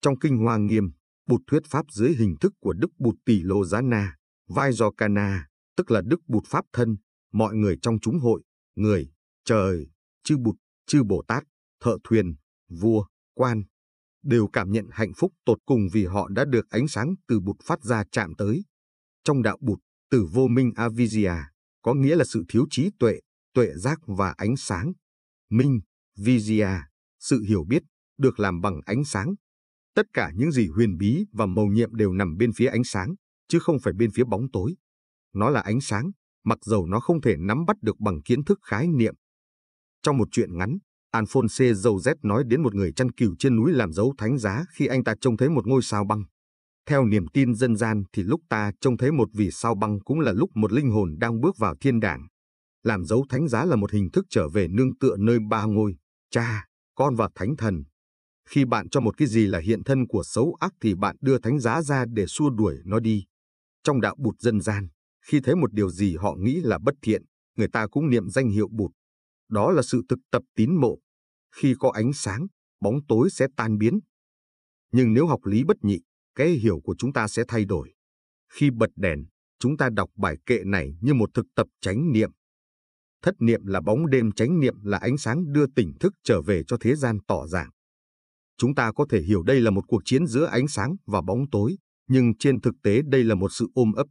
Trong 0.01 0.19
kinh 0.19 0.37
hoa 0.37 0.57
nghiêm, 0.57 0.91
bụt 1.27 1.41
thuyết 1.47 1.61
pháp 1.69 1.85
dưới 1.91 2.15
hình 2.15 2.35
thức 2.41 2.53
của 2.59 2.73
Đức 2.73 2.89
Bụt 2.99 3.15
Tỷ 3.25 3.41
Lô 3.43 3.65
Giá 3.65 3.81
Na, 3.81 4.15
Vaijokana, 4.49 5.39
tức 5.77 5.91
là 5.91 6.01
Đức 6.05 6.19
Bụt 6.27 6.43
Pháp 6.47 6.65
Thân, 6.73 6.97
mọi 7.33 7.55
người 7.55 7.77
trong 7.81 7.99
chúng 7.99 8.19
hội, 8.19 8.43
người, 8.75 9.11
trời, 9.45 9.87
chư 10.25 10.37
Bụt, 10.37 10.55
chư 10.87 11.03
Bồ 11.03 11.23
Tát, 11.27 11.43
thợ 11.83 11.97
thuyền, 12.03 12.35
vua, 12.69 13.05
quan, 13.33 13.63
đều 14.23 14.47
cảm 14.47 14.71
nhận 14.71 14.85
hạnh 14.91 15.11
phúc 15.17 15.33
tột 15.45 15.57
cùng 15.65 15.87
vì 15.93 16.05
họ 16.05 16.27
đã 16.29 16.45
được 16.45 16.69
ánh 16.69 16.87
sáng 16.87 17.15
từ 17.27 17.39
Bụt 17.39 17.55
phát 17.63 17.83
ra 17.83 18.03
chạm 18.11 18.33
tới. 18.37 18.63
Trong 19.23 19.41
đạo 19.41 19.57
Bụt, 19.61 19.79
từ 20.09 20.27
vô 20.33 20.47
minh 20.47 20.71
avijja 20.75 21.43
có 21.81 21.93
nghĩa 21.93 22.15
là 22.15 22.25
sự 22.25 22.43
thiếu 22.47 22.65
trí 22.69 22.89
tuệ, 22.99 23.19
tuệ 23.53 23.71
giác 23.75 23.99
và 24.07 24.33
ánh 24.37 24.55
sáng. 24.57 24.93
Minh, 25.49 25.79
Vidya, 26.17 26.87
sự 27.19 27.41
hiểu 27.41 27.63
biết, 27.63 27.83
được 28.17 28.39
làm 28.39 28.61
bằng 28.61 28.81
ánh 28.85 29.03
sáng. 29.03 29.35
Tất 29.95 30.05
cả 30.13 30.31
những 30.35 30.51
gì 30.51 30.67
huyền 30.67 30.97
bí 30.97 31.25
và 31.31 31.45
mầu 31.45 31.67
nhiệm 31.67 31.95
đều 31.95 32.13
nằm 32.13 32.37
bên 32.37 32.51
phía 32.53 32.67
ánh 32.67 32.83
sáng, 32.83 33.15
chứ 33.47 33.59
không 33.59 33.77
phải 33.83 33.93
bên 33.93 34.11
phía 34.11 34.23
bóng 34.23 34.51
tối. 34.53 34.75
Nó 35.33 35.49
là 35.49 35.61
ánh 35.61 35.81
sáng, 35.81 36.11
mặc 36.43 36.57
dầu 36.65 36.85
nó 36.85 36.99
không 36.99 37.21
thể 37.21 37.35
nắm 37.39 37.65
bắt 37.65 37.77
được 37.81 37.99
bằng 37.99 38.21
kiến 38.21 38.43
thức 38.43 38.59
khái 38.63 38.87
niệm. 38.87 39.15
Trong 40.05 40.17
một 40.17 40.27
chuyện 40.31 40.57
ngắn, 40.57 40.77
Alphonse 41.11 41.65
Joseph 41.65 42.15
nói 42.23 42.43
đến 42.47 42.63
một 42.63 42.75
người 42.75 42.91
chăn 42.91 43.11
cừu 43.11 43.35
trên 43.39 43.55
núi 43.55 43.71
làm 43.71 43.93
dấu 43.93 44.13
thánh 44.17 44.37
giá 44.37 44.65
khi 44.73 44.85
anh 44.85 45.03
ta 45.03 45.13
trông 45.21 45.37
thấy 45.37 45.49
một 45.49 45.67
ngôi 45.67 45.81
sao 45.83 46.05
băng. 46.05 46.23
Theo 46.89 47.05
niềm 47.05 47.27
tin 47.27 47.55
dân 47.55 47.75
gian 47.75 48.03
thì 48.13 48.23
lúc 48.23 48.41
ta 48.49 48.71
trông 48.81 48.97
thấy 48.97 49.11
một 49.11 49.29
vì 49.33 49.51
sao 49.51 49.75
băng 49.75 49.99
cũng 49.99 50.19
là 50.19 50.31
lúc 50.31 50.49
một 50.55 50.71
linh 50.71 50.91
hồn 50.91 51.15
đang 51.19 51.41
bước 51.41 51.57
vào 51.57 51.75
thiên 51.81 51.99
đàng. 51.99 52.27
Làm 52.83 53.05
dấu 53.05 53.25
thánh 53.29 53.47
giá 53.47 53.65
là 53.65 53.75
một 53.75 53.91
hình 53.91 54.11
thức 54.13 54.25
trở 54.29 54.49
về 54.49 54.67
nương 54.67 54.97
tựa 54.97 55.15
nơi 55.17 55.39
ba 55.49 55.63
ngôi, 55.63 55.95
cha, 56.31 56.65
con 56.95 57.15
và 57.15 57.29
thánh 57.35 57.55
thần. 57.57 57.83
Khi 58.49 58.65
bạn 58.65 58.89
cho 58.89 58.99
một 58.99 59.17
cái 59.17 59.27
gì 59.27 59.45
là 59.45 59.59
hiện 59.59 59.83
thân 59.83 60.07
của 60.07 60.23
xấu 60.25 60.57
ác 60.59 60.73
thì 60.81 60.95
bạn 60.95 61.15
đưa 61.21 61.39
thánh 61.39 61.59
giá 61.59 61.81
ra 61.81 62.05
để 62.13 62.25
xua 62.27 62.49
đuổi 62.49 62.75
nó 62.85 62.99
đi. 62.99 63.25
Trong 63.83 64.01
đạo 64.01 64.15
bụt 64.19 64.35
dân 64.39 64.61
gian, 64.61 64.87
khi 65.25 65.39
thấy 65.43 65.55
một 65.55 65.73
điều 65.73 65.89
gì 65.89 66.15
họ 66.15 66.35
nghĩ 66.39 66.61
là 66.63 66.79
bất 66.83 66.95
thiện, 67.01 67.23
người 67.57 67.67
ta 67.73 67.87
cũng 67.87 68.09
niệm 68.09 68.29
danh 68.29 68.49
hiệu 68.49 68.67
bụt. 68.71 68.91
Đó 69.49 69.71
là 69.71 69.81
sự 69.81 70.01
thực 70.09 70.19
tập 70.31 70.43
tín 70.55 70.75
mộ. 70.75 70.99
Khi 71.55 71.75
có 71.79 71.91
ánh 71.95 72.13
sáng, 72.13 72.47
bóng 72.81 73.05
tối 73.07 73.29
sẽ 73.29 73.47
tan 73.55 73.77
biến. 73.77 73.99
Nhưng 74.91 75.13
nếu 75.13 75.27
học 75.27 75.45
lý 75.45 75.63
bất 75.63 75.77
nhị, 75.81 75.99
cái 76.35 76.49
hiểu 76.49 76.79
của 76.83 76.95
chúng 76.97 77.13
ta 77.13 77.27
sẽ 77.27 77.43
thay 77.47 77.65
đổi. 77.65 77.93
Khi 78.53 78.69
bật 78.71 78.89
đèn, 78.95 79.25
chúng 79.59 79.77
ta 79.77 79.89
đọc 79.93 80.09
bài 80.15 80.37
kệ 80.45 80.63
này 80.65 80.95
như 81.01 81.13
một 81.13 81.29
thực 81.33 81.45
tập 81.55 81.67
chánh 81.81 82.11
niệm. 82.11 82.31
Thất 83.21 83.35
niệm 83.39 83.65
là 83.65 83.81
bóng 83.81 84.09
đêm 84.09 84.31
chánh 84.31 84.59
niệm 84.59 84.75
là 84.83 84.97
ánh 84.97 85.17
sáng 85.17 85.53
đưa 85.53 85.65
tỉnh 85.75 85.93
thức 85.99 86.13
trở 86.23 86.41
về 86.41 86.63
cho 86.67 86.77
thế 86.79 86.95
gian 86.95 87.17
tỏ 87.27 87.47
dạng. 87.47 87.69
Chúng 88.57 88.75
ta 88.75 88.91
có 88.91 89.05
thể 89.09 89.21
hiểu 89.21 89.43
đây 89.43 89.61
là 89.61 89.71
một 89.71 89.83
cuộc 89.87 90.01
chiến 90.05 90.27
giữa 90.27 90.45
ánh 90.45 90.67
sáng 90.67 90.95
và 91.05 91.21
bóng 91.21 91.49
tối, 91.51 91.77
nhưng 92.07 92.37
trên 92.37 92.61
thực 92.61 92.75
tế 92.83 93.01
đây 93.07 93.23
là 93.23 93.35
một 93.35 93.49
sự 93.51 93.67
ôm 93.73 93.93
ấp. 93.93 94.07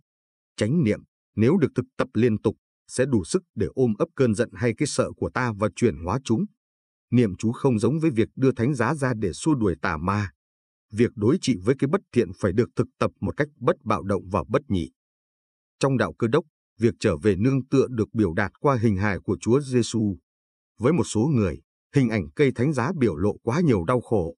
Chánh 0.57 0.85
niệm, 0.85 1.01
nếu 1.37 1.57
được 1.57 1.69
thực 1.75 1.85
tập 1.97 2.09
liên 2.15 2.39
tục, 2.43 2.57
sẽ 2.97 3.05
đủ 3.07 3.25
sức 3.25 3.43
để 3.55 3.67
ôm 3.75 3.95
ấp 3.99 4.09
cơn 4.15 4.35
giận 4.35 4.51
hay 4.53 4.75
cái 4.79 4.87
sợ 4.87 5.11
của 5.17 5.31
ta 5.35 5.53
và 5.59 5.69
chuyển 5.77 5.97
hóa 6.05 6.19
chúng. 6.25 6.45
Niệm 7.11 7.37
chú 7.37 7.53
không 7.53 7.79
giống 7.79 8.01
với 8.01 8.11
việc 8.11 8.29
đưa 8.37 8.53
thánh 8.53 8.75
giá 8.75 8.95
ra 8.95 9.13
để 9.19 9.33
xua 9.33 9.55
đuổi 9.55 9.75
tà 9.83 9.97
ma. 9.97 10.31
Việc 10.93 11.11
đối 11.15 11.39
trị 11.41 11.57
với 11.65 11.75
cái 11.79 11.89
bất 11.89 12.01
thiện 12.13 12.29
phải 12.39 12.53
được 12.53 12.69
thực 12.77 12.87
tập 12.99 13.11
một 13.21 13.37
cách 13.37 13.49
bất 13.61 13.77
bạo 13.85 14.03
động 14.03 14.23
và 14.31 14.45
bất 14.49 14.63
nhị. 14.69 14.91
Trong 15.79 15.99
đạo 15.99 16.13
cơ 16.19 16.27
đốc, 16.29 16.45
việc 16.79 16.95
trở 17.01 17.17
về 17.17 17.37
nương 17.37 17.67
tựa 17.67 17.87
được 17.91 18.15
biểu 18.15 18.35
đạt 18.35 18.53
qua 18.61 18.77
hình 18.77 18.97
hài 18.97 19.19
của 19.19 19.37
Chúa 19.41 19.61
Giêsu. 19.61 20.17
Với 20.79 20.93
một 20.93 21.05
số 21.05 21.21
người, 21.21 21.61
hình 21.95 22.09
ảnh 22.09 22.31
cây 22.37 22.53
thánh 22.55 22.73
giá 22.73 22.91
biểu 22.99 23.17
lộ 23.17 23.37
quá 23.43 23.61
nhiều 23.61 23.85
đau 23.85 24.01
khổ. 24.01 24.37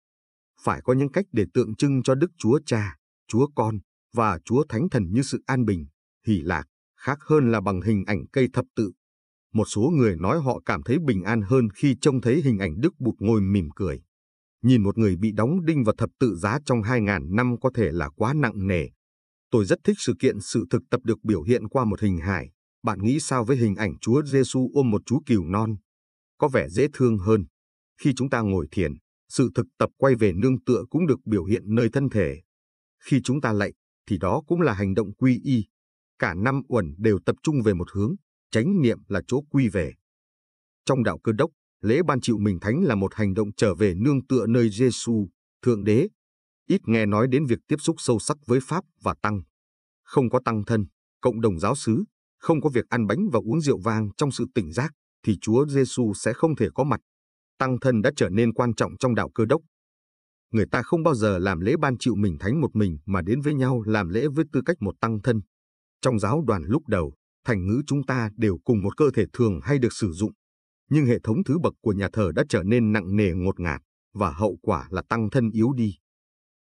Phải 0.61 0.81
có 0.85 0.93
những 0.93 1.13
cách 1.13 1.25
để 1.33 1.45
tượng 1.55 1.77
trưng 1.77 2.03
cho 2.03 2.15
Đức 2.15 2.31
Chúa 2.39 2.61
Cha, 2.67 2.97
Chúa 3.29 3.47
Con 3.55 3.79
và 4.15 4.39
Chúa 4.45 4.65
Thánh 4.69 4.89
Thần 4.91 5.03
như 5.13 5.23
sự 5.23 5.43
an 5.47 5.65
bình, 5.65 5.87
hỷ 6.27 6.41
lạc, 6.41 6.65
khác 7.07 7.19
hơn 7.21 7.51
là 7.51 7.61
bằng 7.61 7.81
hình 7.81 8.05
ảnh 8.07 8.27
cây 8.33 8.49
thập 8.53 8.65
tự. 8.77 8.93
Một 9.53 9.65
số 9.65 9.91
người 9.97 10.17
nói 10.17 10.41
họ 10.41 10.61
cảm 10.67 10.83
thấy 10.83 10.99
bình 10.99 11.23
an 11.23 11.43
hơn 11.43 11.69
khi 11.75 11.97
trông 12.01 12.21
thấy 12.21 12.43
hình 12.43 12.59
ảnh 12.59 12.81
Đức 12.81 12.95
Bụt 12.99 13.15
ngồi 13.19 13.41
mỉm 13.41 13.69
cười. 13.77 14.03
Nhìn 14.63 14.83
một 14.83 14.99
người 14.99 15.17
bị 15.17 15.33
đóng 15.33 15.65
đinh 15.65 15.85
vào 15.85 15.95
thập 15.99 16.11
tự 16.21 16.37
giá 16.37 16.59
trong 16.67 16.83
2.000 16.83 17.35
năm 17.35 17.57
có 17.61 17.71
thể 17.75 17.93
là 17.93 18.09
quá 18.17 18.35
nặng 18.35 18.67
nề. 18.67 18.89
Tôi 19.51 19.65
rất 19.65 19.79
thích 19.85 19.97
sự 19.99 20.15
kiện 20.19 20.41
sự 20.41 20.67
thực 20.71 20.83
tập 20.91 21.01
được 21.05 21.25
biểu 21.25 21.43
hiện 21.43 21.69
qua 21.69 21.85
một 21.85 22.01
hình 22.01 22.19
hài. 22.19 22.51
Bạn 22.83 22.99
nghĩ 23.03 23.21
sao 23.21 23.45
với 23.45 23.57
hình 23.57 23.75
ảnh 23.75 23.99
Chúa 24.01 24.23
Giêsu 24.23 24.71
ôm 24.75 24.91
một 24.91 25.03
chú 25.07 25.21
cừu 25.27 25.45
non? 25.45 25.77
Có 26.39 26.49
vẻ 26.49 26.69
dễ 26.69 26.87
thương 26.93 27.19
hơn. 27.19 27.45
Khi 28.03 28.13
chúng 28.17 28.31
ta 28.31 28.41
ngồi 28.41 28.67
thiền, 28.71 28.93
sự 29.29 29.51
thực 29.55 29.67
tập 29.79 29.91
quay 29.97 30.15
về 30.15 30.33
nương 30.33 30.65
tựa 30.65 30.85
cũng 30.91 31.07
được 31.07 31.21
biểu 31.25 31.45
hiện 31.45 31.63
nơi 31.67 31.89
thân 31.93 32.09
thể. 32.11 32.41
Khi 33.05 33.21
chúng 33.25 33.41
ta 33.41 33.53
lạy, 33.53 33.73
thì 34.09 34.19
đó 34.19 34.43
cũng 34.47 34.61
là 34.61 34.73
hành 34.73 34.95
động 34.95 35.15
quy 35.15 35.41
y. 35.45 35.65
Cả 36.19 36.35
năm 36.35 36.63
uẩn 36.69 36.95
đều 36.99 37.19
tập 37.27 37.37
trung 37.43 37.63
về 37.63 37.75
một 37.75 37.91
hướng, 37.93 38.15
chánh 38.51 38.83
niệm 38.83 38.99
là 39.09 39.21
chỗ 39.27 39.41
quy 39.51 39.69
về. 39.69 39.93
Trong 40.85 41.03
đạo 41.03 41.19
cơ 41.19 41.33
đốc, 41.33 41.51
lễ 41.81 42.01
ban 42.07 42.21
chịu 42.21 42.39
mình 42.39 42.59
thánh 42.61 42.85
là 42.85 42.95
một 42.95 43.15
hành 43.15 43.35
động 43.35 43.49
trở 43.57 43.75
về 43.75 43.95
nương 43.95 44.27
tựa 44.27 44.47
nơi 44.47 44.71
Giêsu, 44.71 45.29
Thượng 45.63 45.85
Đế. 45.85 46.09
Ít 46.69 46.81
nghe 46.87 47.07
nói 47.07 47.27
đến 47.31 47.47
việc 47.47 47.59
tiếp 47.69 47.77
xúc 47.79 47.97
sâu 47.99 48.19
sắc 48.19 48.37
với 48.47 48.61
Pháp 48.63 48.85
và 49.03 49.15
Tăng. 49.23 49.41
Không 50.03 50.31
có 50.31 50.41
tăng 50.45 50.65
thân, 50.65 50.87
cộng 51.21 51.41
đồng 51.41 51.59
giáo 51.59 51.75
xứ, 51.75 52.05
không 52.39 52.61
có 52.61 52.71
việc 52.71 52.89
ăn 52.89 53.07
bánh 53.07 53.29
và 53.33 53.41
uống 53.45 53.61
rượu 53.61 53.79
vang 53.79 54.09
trong 54.17 54.31
sự 54.31 54.47
tỉnh 54.55 54.73
giác, 54.73 54.93
thì 55.23 55.39
Chúa 55.41 55.67
Giêsu 55.67 56.15
sẽ 56.15 56.33
không 56.33 56.57
thể 56.57 56.69
có 56.75 56.85
mặt. 56.85 57.01
Tăng 57.59 57.81
thân 57.81 58.03
đã 58.03 58.11
trở 58.17 58.29
nên 58.29 58.53
quan 58.53 58.75
trọng 58.75 58.97
trong 58.99 59.15
đạo 59.15 59.31
cơ 59.35 59.45
đốc. 59.45 59.63
Người 60.53 60.67
ta 60.71 60.83
không 60.83 61.03
bao 61.03 61.15
giờ 61.15 61.39
làm 61.39 61.61
lễ 61.61 61.75
ban 61.81 61.99
chịu 61.99 62.15
mình 62.15 62.37
thánh 62.41 62.61
một 62.61 62.77
mình 62.77 62.99
mà 63.07 63.23
đến 63.23 63.41
với 63.41 63.55
nhau 63.55 63.83
làm 63.87 64.09
lễ 64.09 64.27
với 64.29 64.45
tư 64.53 64.63
cách 64.67 64.77
một 64.81 64.95
tăng 65.01 65.23
thân. 65.23 65.41
Trong 66.07 66.19
giáo 66.19 66.43
đoàn 66.47 66.63
lúc 66.67 66.89
đầu, 66.89 67.15
thành 67.45 67.67
ngữ 67.67 67.83
chúng 67.87 68.03
ta 68.07 68.31
đều 68.37 68.59
cùng 68.65 68.83
một 68.83 68.97
cơ 68.97 69.11
thể 69.15 69.25
thường 69.33 69.61
hay 69.63 69.79
được 69.79 69.93
sử 69.93 70.13
dụng. 70.13 70.33
Nhưng 70.91 71.07
hệ 71.07 71.19
thống 71.23 71.45
thứ 71.45 71.59
bậc 71.59 71.75
của 71.81 71.93
nhà 71.93 72.09
thờ 72.13 72.33
đã 72.35 72.45
trở 72.49 72.63
nên 72.63 72.93
nặng 72.93 73.17
nề 73.17 73.33
ngột 73.35 73.61
ngạt, 73.61 73.81
và 74.15 74.31
hậu 74.31 74.59
quả 74.63 74.89
là 74.91 75.03
tăng 75.09 75.31
thân 75.31 75.51
yếu 75.51 75.73
đi. 75.73 75.99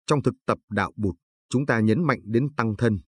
Trong 0.07 0.23
thực 0.23 0.33
tập 0.45 0.57
đạo 0.69 0.91
bụt, 0.95 1.15
chúng 1.49 1.65
ta 1.65 1.79
nhấn 1.79 2.03
mạnh 2.03 2.19
đến 2.23 2.47
tăng 2.57 2.75
thân. 2.77 2.99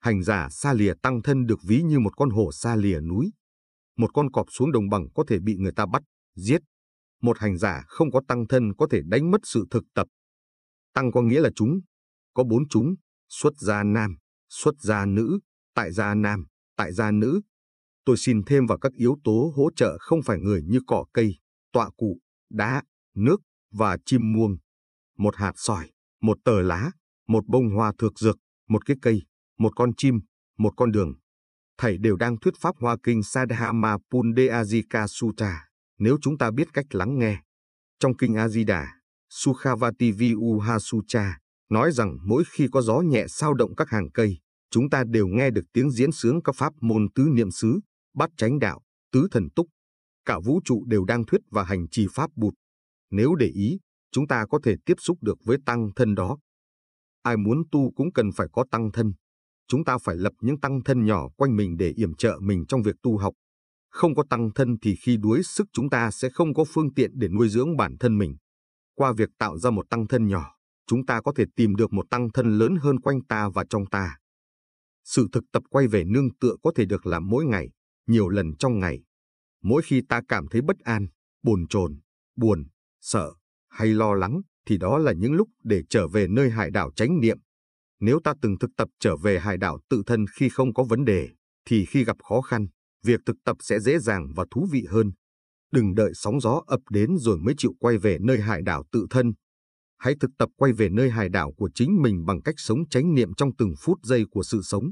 Hành 0.00 0.22
giả 0.22 0.48
xa 0.50 0.72
lìa 0.72 0.94
tăng 1.02 1.22
thân 1.22 1.46
được 1.46 1.58
ví 1.66 1.82
như 1.82 1.98
một 1.98 2.16
con 2.16 2.30
hổ 2.30 2.52
xa 2.52 2.76
lìa 2.76 3.00
núi. 3.00 3.32
Một 3.96 4.14
con 4.14 4.30
cọp 4.30 4.46
xuống 4.50 4.72
đồng 4.72 4.88
bằng 4.88 5.08
có 5.14 5.24
thể 5.28 5.38
bị 5.40 5.56
người 5.56 5.72
ta 5.72 5.86
bắt, 5.86 6.02
giết. 6.36 6.60
Một 7.22 7.38
hành 7.38 7.58
giả 7.58 7.84
không 7.86 8.10
có 8.10 8.20
tăng 8.28 8.46
thân 8.48 8.74
có 8.78 8.86
thể 8.90 9.00
đánh 9.04 9.30
mất 9.30 9.40
sự 9.44 9.64
thực 9.70 9.84
tập. 9.94 10.06
Tăng 10.94 11.12
có 11.12 11.22
nghĩa 11.22 11.40
là 11.40 11.50
chúng, 11.54 11.80
có 12.34 12.44
bốn 12.44 12.68
chúng, 12.68 12.94
xuất 13.28 13.52
gia 13.58 13.82
nam, 13.82 14.16
xuất 14.48 14.74
gia 14.80 15.06
nữ, 15.06 15.38
tại 15.78 15.92
gia 15.92 16.14
nam, 16.14 16.46
tại 16.76 16.92
gia 16.92 17.10
nữ. 17.10 17.40
Tôi 18.04 18.16
xin 18.16 18.42
thêm 18.46 18.66
vào 18.66 18.78
các 18.78 18.92
yếu 18.92 19.16
tố 19.24 19.52
hỗ 19.56 19.70
trợ 19.76 19.98
không 20.00 20.22
phải 20.22 20.38
người 20.38 20.62
như 20.62 20.80
cỏ 20.86 21.04
cây, 21.12 21.38
tọa 21.72 21.90
cụ, 21.96 22.18
đá, 22.50 22.82
nước 23.14 23.36
và 23.72 23.98
chim 24.06 24.32
muông. 24.32 24.56
Một 25.18 25.36
hạt 25.36 25.52
sỏi, 25.56 25.90
một 26.20 26.38
tờ 26.44 26.62
lá, 26.62 26.90
một 27.28 27.46
bông 27.46 27.70
hoa 27.74 27.92
thược 27.98 28.18
dược, 28.18 28.36
một 28.68 28.86
cái 28.86 28.96
cây, 29.02 29.22
một 29.58 29.72
con 29.76 29.94
chim, 29.96 30.20
một 30.58 30.72
con 30.76 30.92
đường. 30.92 31.12
Thầy 31.78 31.98
đều 31.98 32.16
đang 32.16 32.36
thuyết 32.40 32.54
pháp 32.60 32.74
Hoa 32.80 32.96
Kinh 33.02 33.22
Sadhama 33.22 33.96
Pundeajika 34.10 35.06
Sutra, 35.06 35.64
nếu 35.98 36.18
chúng 36.22 36.38
ta 36.38 36.50
biết 36.50 36.68
cách 36.72 36.86
lắng 36.94 37.18
nghe. 37.18 37.42
Trong 37.98 38.16
Kinh 38.16 38.34
A-di-đà, 38.34 38.86
Sukhavati 39.30 40.12
Viuha 40.12 40.78
Sutra 40.78 41.38
nói 41.70 41.92
rằng 41.92 42.18
mỗi 42.24 42.42
khi 42.50 42.68
có 42.72 42.82
gió 42.82 43.00
nhẹ 43.00 43.24
sao 43.28 43.54
động 43.54 43.76
các 43.76 43.88
hàng 43.88 44.10
cây, 44.14 44.38
chúng 44.70 44.90
ta 44.90 45.04
đều 45.10 45.26
nghe 45.26 45.50
được 45.50 45.64
tiếng 45.72 45.90
diễn 45.90 46.12
sướng 46.12 46.42
các 46.42 46.54
pháp 46.58 46.72
môn 46.80 47.06
tứ 47.14 47.28
niệm 47.32 47.50
xứ, 47.50 47.80
bát 48.14 48.30
chánh 48.36 48.58
đạo, 48.58 48.80
tứ 49.12 49.28
thần 49.30 49.48
túc. 49.56 49.66
Cả 50.24 50.38
vũ 50.44 50.60
trụ 50.64 50.84
đều 50.86 51.04
đang 51.04 51.24
thuyết 51.24 51.40
và 51.50 51.64
hành 51.64 51.88
trì 51.88 52.06
pháp 52.14 52.30
bụt. 52.36 52.54
Nếu 53.10 53.34
để 53.34 53.46
ý, 53.46 53.78
chúng 54.12 54.26
ta 54.26 54.46
có 54.50 54.58
thể 54.64 54.74
tiếp 54.86 54.94
xúc 54.98 55.18
được 55.20 55.38
với 55.44 55.58
tăng 55.66 55.90
thân 55.96 56.14
đó. 56.14 56.38
Ai 57.22 57.36
muốn 57.36 57.62
tu 57.72 57.92
cũng 57.96 58.12
cần 58.12 58.30
phải 58.36 58.46
có 58.52 58.64
tăng 58.70 58.92
thân. 58.92 59.12
Chúng 59.68 59.84
ta 59.84 59.98
phải 59.98 60.16
lập 60.16 60.32
những 60.40 60.60
tăng 60.60 60.80
thân 60.84 61.04
nhỏ 61.04 61.28
quanh 61.36 61.56
mình 61.56 61.76
để 61.76 61.92
yểm 61.96 62.14
trợ 62.14 62.38
mình 62.40 62.66
trong 62.66 62.82
việc 62.82 62.94
tu 63.02 63.16
học. 63.16 63.34
Không 63.90 64.14
có 64.14 64.24
tăng 64.30 64.50
thân 64.54 64.76
thì 64.82 64.96
khi 64.96 65.16
đuối 65.16 65.42
sức 65.42 65.66
chúng 65.72 65.90
ta 65.90 66.10
sẽ 66.10 66.28
không 66.30 66.54
có 66.54 66.64
phương 66.64 66.94
tiện 66.94 67.10
để 67.14 67.28
nuôi 67.28 67.48
dưỡng 67.48 67.76
bản 67.76 67.96
thân 68.00 68.18
mình. 68.18 68.36
Qua 68.94 69.12
việc 69.16 69.28
tạo 69.38 69.58
ra 69.58 69.70
một 69.70 69.86
tăng 69.90 70.06
thân 70.06 70.26
nhỏ, 70.26 70.54
chúng 70.86 71.06
ta 71.06 71.20
có 71.20 71.32
thể 71.36 71.44
tìm 71.56 71.74
được 71.74 71.92
một 71.92 72.06
tăng 72.10 72.28
thân 72.34 72.58
lớn 72.58 72.76
hơn 72.80 73.00
quanh 73.00 73.24
ta 73.28 73.48
và 73.54 73.64
trong 73.70 73.86
ta. 73.86 74.16
Sự 75.10 75.28
thực 75.32 75.44
tập 75.52 75.62
quay 75.70 75.86
về 75.86 76.04
nương 76.04 76.34
tựa 76.40 76.54
có 76.62 76.72
thể 76.76 76.84
được 76.84 77.06
làm 77.06 77.28
mỗi 77.28 77.44
ngày, 77.44 77.70
nhiều 78.06 78.28
lần 78.28 78.56
trong 78.58 78.78
ngày. 78.78 79.02
Mỗi 79.62 79.82
khi 79.82 80.02
ta 80.08 80.20
cảm 80.28 80.46
thấy 80.50 80.60
bất 80.62 80.78
an, 80.78 81.06
bồn 81.42 81.66
chồn, 81.70 82.00
buồn, 82.36 82.66
sợ 83.00 83.32
hay 83.68 83.88
lo 83.88 84.14
lắng, 84.14 84.40
thì 84.66 84.78
đó 84.78 84.98
là 84.98 85.12
những 85.12 85.32
lúc 85.32 85.48
để 85.64 85.82
trở 85.90 86.08
về 86.08 86.26
nơi 86.28 86.50
hải 86.50 86.70
đảo 86.70 86.90
chánh 86.96 87.20
niệm. 87.20 87.38
Nếu 88.00 88.20
ta 88.24 88.34
từng 88.42 88.58
thực 88.58 88.70
tập 88.76 88.88
trở 89.00 89.16
về 89.16 89.38
hải 89.38 89.56
đảo 89.56 89.78
tự 89.90 90.02
thân 90.06 90.24
khi 90.34 90.48
không 90.48 90.74
có 90.74 90.84
vấn 90.84 91.04
đề, 91.04 91.28
thì 91.64 91.84
khi 91.84 92.04
gặp 92.04 92.16
khó 92.28 92.40
khăn, 92.40 92.66
việc 93.04 93.20
thực 93.26 93.36
tập 93.44 93.56
sẽ 93.60 93.80
dễ 93.80 93.98
dàng 93.98 94.32
và 94.36 94.44
thú 94.50 94.68
vị 94.70 94.84
hơn. 94.88 95.12
Đừng 95.72 95.94
đợi 95.94 96.12
sóng 96.14 96.40
gió 96.40 96.62
ập 96.66 96.80
đến 96.90 97.16
rồi 97.18 97.38
mới 97.38 97.54
chịu 97.58 97.72
quay 97.78 97.98
về 97.98 98.18
nơi 98.20 98.40
hải 98.40 98.62
đảo 98.62 98.84
tự 98.92 99.06
thân. 99.10 99.32
Hãy 99.98 100.14
thực 100.20 100.30
tập 100.38 100.48
quay 100.56 100.72
về 100.72 100.88
nơi 100.88 101.10
hải 101.10 101.28
đảo 101.28 101.52
của 101.56 101.70
chính 101.74 102.02
mình 102.02 102.24
bằng 102.24 102.42
cách 102.42 102.54
sống 102.58 102.88
chánh 102.88 103.14
niệm 103.14 103.34
trong 103.34 103.50
từng 103.58 103.74
phút 103.78 103.98
giây 104.02 104.24
của 104.30 104.42
sự 104.42 104.60
sống. 104.62 104.84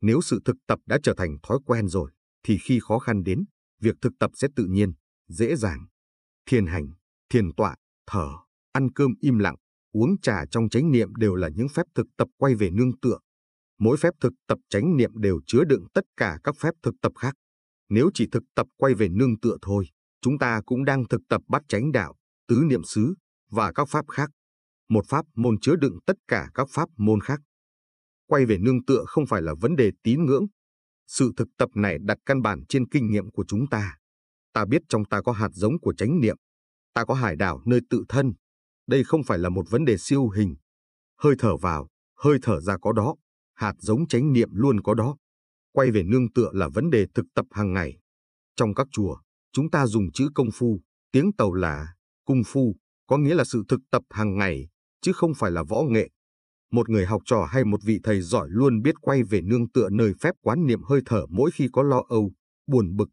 Nếu 0.00 0.20
sự 0.20 0.40
thực 0.44 0.56
tập 0.66 0.78
đã 0.86 0.98
trở 1.02 1.14
thành 1.16 1.36
thói 1.42 1.58
quen 1.66 1.88
rồi, 1.88 2.10
thì 2.42 2.58
khi 2.64 2.80
khó 2.82 2.98
khăn 2.98 3.22
đến, 3.22 3.44
việc 3.80 3.94
thực 4.02 4.12
tập 4.20 4.30
sẽ 4.34 4.48
tự 4.56 4.64
nhiên, 4.64 4.92
dễ 5.28 5.56
dàng. 5.56 5.86
Thiền 6.46 6.66
hành, 6.66 6.92
thiền 7.30 7.54
tọa, 7.56 7.76
thở, 8.06 8.28
ăn 8.72 8.92
cơm 8.92 9.14
im 9.20 9.38
lặng, 9.38 9.56
uống 9.92 10.20
trà 10.20 10.46
trong 10.50 10.68
chánh 10.68 10.90
niệm 10.90 11.14
đều 11.14 11.34
là 11.34 11.48
những 11.54 11.68
phép 11.68 11.86
thực 11.94 12.06
tập 12.16 12.28
quay 12.36 12.54
về 12.54 12.70
nương 12.70 12.98
tựa. 13.02 13.18
Mỗi 13.78 13.96
phép 13.96 14.14
thực 14.20 14.32
tập 14.46 14.58
chánh 14.68 14.96
niệm 14.96 15.10
đều 15.14 15.40
chứa 15.46 15.64
đựng 15.64 15.86
tất 15.94 16.04
cả 16.16 16.38
các 16.44 16.54
phép 16.60 16.70
thực 16.82 16.94
tập 17.02 17.12
khác. 17.18 17.34
Nếu 17.88 18.10
chỉ 18.14 18.28
thực 18.32 18.42
tập 18.54 18.66
quay 18.76 18.94
về 18.94 19.08
nương 19.08 19.40
tựa 19.40 19.56
thôi, 19.62 19.86
chúng 20.20 20.38
ta 20.38 20.60
cũng 20.66 20.84
đang 20.84 21.08
thực 21.08 21.20
tập 21.28 21.42
bắt 21.48 21.62
chánh 21.68 21.92
đạo, 21.92 22.14
tứ 22.48 22.62
niệm 22.66 22.84
xứ 22.84 23.14
và 23.50 23.72
các 23.72 23.88
pháp 23.88 24.04
khác. 24.08 24.30
Một 24.88 25.04
pháp 25.08 25.26
môn 25.34 25.60
chứa 25.60 25.76
đựng 25.76 25.98
tất 26.06 26.16
cả 26.28 26.50
các 26.54 26.68
pháp 26.70 26.88
môn 26.96 27.20
khác. 27.20 27.40
Quay 28.26 28.46
về 28.46 28.58
nương 28.58 28.84
tựa 28.84 29.04
không 29.06 29.26
phải 29.26 29.42
là 29.42 29.54
vấn 29.60 29.76
đề 29.76 29.90
tín 30.02 30.24
ngưỡng. 30.24 30.46
Sự 31.06 31.32
thực 31.36 31.48
tập 31.58 31.68
này 31.74 31.98
đặt 32.00 32.18
căn 32.26 32.42
bản 32.42 32.64
trên 32.68 32.88
kinh 32.88 33.10
nghiệm 33.10 33.30
của 33.30 33.44
chúng 33.48 33.66
ta. 33.66 33.98
Ta 34.52 34.64
biết 34.64 34.82
trong 34.88 35.04
ta 35.04 35.20
có 35.22 35.32
hạt 35.32 35.48
giống 35.52 35.80
của 35.80 35.94
chánh 35.94 36.20
niệm. 36.20 36.36
Ta 36.94 37.04
có 37.04 37.14
hải 37.14 37.36
đảo 37.36 37.62
nơi 37.64 37.80
tự 37.90 38.04
thân. 38.08 38.32
Đây 38.86 39.04
không 39.04 39.24
phải 39.24 39.38
là 39.38 39.48
một 39.48 39.70
vấn 39.70 39.84
đề 39.84 39.96
siêu 39.96 40.28
hình. 40.28 40.56
Hơi 41.22 41.34
thở 41.38 41.56
vào, 41.56 41.88
hơi 42.16 42.38
thở 42.42 42.60
ra 42.60 42.76
có 42.78 42.92
đó. 42.92 43.14
Hạt 43.54 43.74
giống 43.78 44.08
chánh 44.08 44.32
niệm 44.32 44.48
luôn 44.52 44.80
có 44.80 44.94
đó. 44.94 45.16
Quay 45.72 45.90
về 45.90 46.02
nương 46.02 46.32
tựa 46.32 46.50
là 46.52 46.68
vấn 46.68 46.90
đề 46.90 47.06
thực 47.14 47.26
tập 47.34 47.46
hàng 47.50 47.72
ngày. 47.72 47.98
Trong 48.56 48.74
các 48.74 48.86
chùa, 48.92 49.16
chúng 49.52 49.70
ta 49.70 49.86
dùng 49.86 50.12
chữ 50.12 50.28
công 50.34 50.48
phu, 50.54 50.80
tiếng 51.12 51.32
tàu 51.32 51.54
là 51.54 51.94
cung 52.24 52.42
phu, 52.46 52.76
có 53.06 53.18
nghĩa 53.18 53.34
là 53.34 53.44
sự 53.44 53.64
thực 53.68 53.80
tập 53.90 54.02
hàng 54.10 54.38
ngày, 54.38 54.68
chứ 55.00 55.12
không 55.12 55.34
phải 55.34 55.50
là 55.50 55.62
võ 55.62 55.82
nghệ. 55.82 56.08
Một 56.70 56.88
người 56.88 57.06
học 57.06 57.22
trò 57.24 57.44
hay 57.44 57.64
một 57.64 57.82
vị 57.84 58.00
thầy 58.02 58.20
giỏi 58.20 58.48
luôn 58.50 58.82
biết 58.82 58.94
quay 59.00 59.22
về 59.22 59.40
nương 59.40 59.70
tựa 59.70 59.88
nơi 59.90 60.12
phép 60.20 60.34
quán 60.42 60.66
niệm 60.66 60.82
hơi 60.82 61.00
thở 61.06 61.26
mỗi 61.28 61.50
khi 61.50 61.68
có 61.72 61.82
lo 61.82 62.02
âu, 62.08 62.32
buồn 62.66 62.96
bực. 62.96 63.08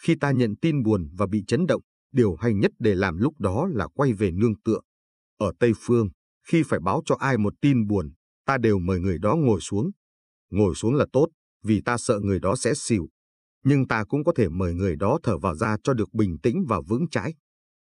Khi 0.00 0.14
ta 0.20 0.30
nhận 0.30 0.56
tin 0.56 0.82
buồn 0.82 1.10
và 1.18 1.26
bị 1.26 1.44
chấn 1.46 1.66
động, 1.66 1.82
điều 2.12 2.36
hay 2.36 2.54
nhất 2.54 2.70
để 2.78 2.94
làm 2.94 3.18
lúc 3.18 3.40
đó 3.40 3.68
là 3.72 3.88
quay 3.94 4.12
về 4.12 4.30
nương 4.30 4.60
tựa. 4.64 4.80
Ở 5.38 5.52
Tây 5.58 5.72
Phương, 5.76 6.08
khi 6.46 6.62
phải 6.62 6.80
báo 6.80 7.02
cho 7.04 7.16
ai 7.18 7.38
một 7.38 7.54
tin 7.60 7.86
buồn, 7.86 8.12
ta 8.46 8.58
đều 8.58 8.78
mời 8.78 9.00
người 9.00 9.18
đó 9.18 9.36
ngồi 9.36 9.60
xuống. 9.60 9.90
Ngồi 10.50 10.74
xuống 10.74 10.94
là 10.94 11.06
tốt, 11.12 11.28
vì 11.62 11.80
ta 11.84 11.98
sợ 11.98 12.20
người 12.22 12.40
đó 12.40 12.56
sẽ 12.56 12.74
xỉu. 12.74 13.08
Nhưng 13.64 13.88
ta 13.88 14.04
cũng 14.04 14.24
có 14.24 14.32
thể 14.36 14.48
mời 14.48 14.74
người 14.74 14.96
đó 14.96 15.18
thở 15.22 15.38
vào 15.38 15.54
ra 15.54 15.76
cho 15.82 15.94
được 15.94 16.14
bình 16.14 16.38
tĩnh 16.42 16.64
và 16.68 16.80
vững 16.88 17.08
chãi. 17.10 17.34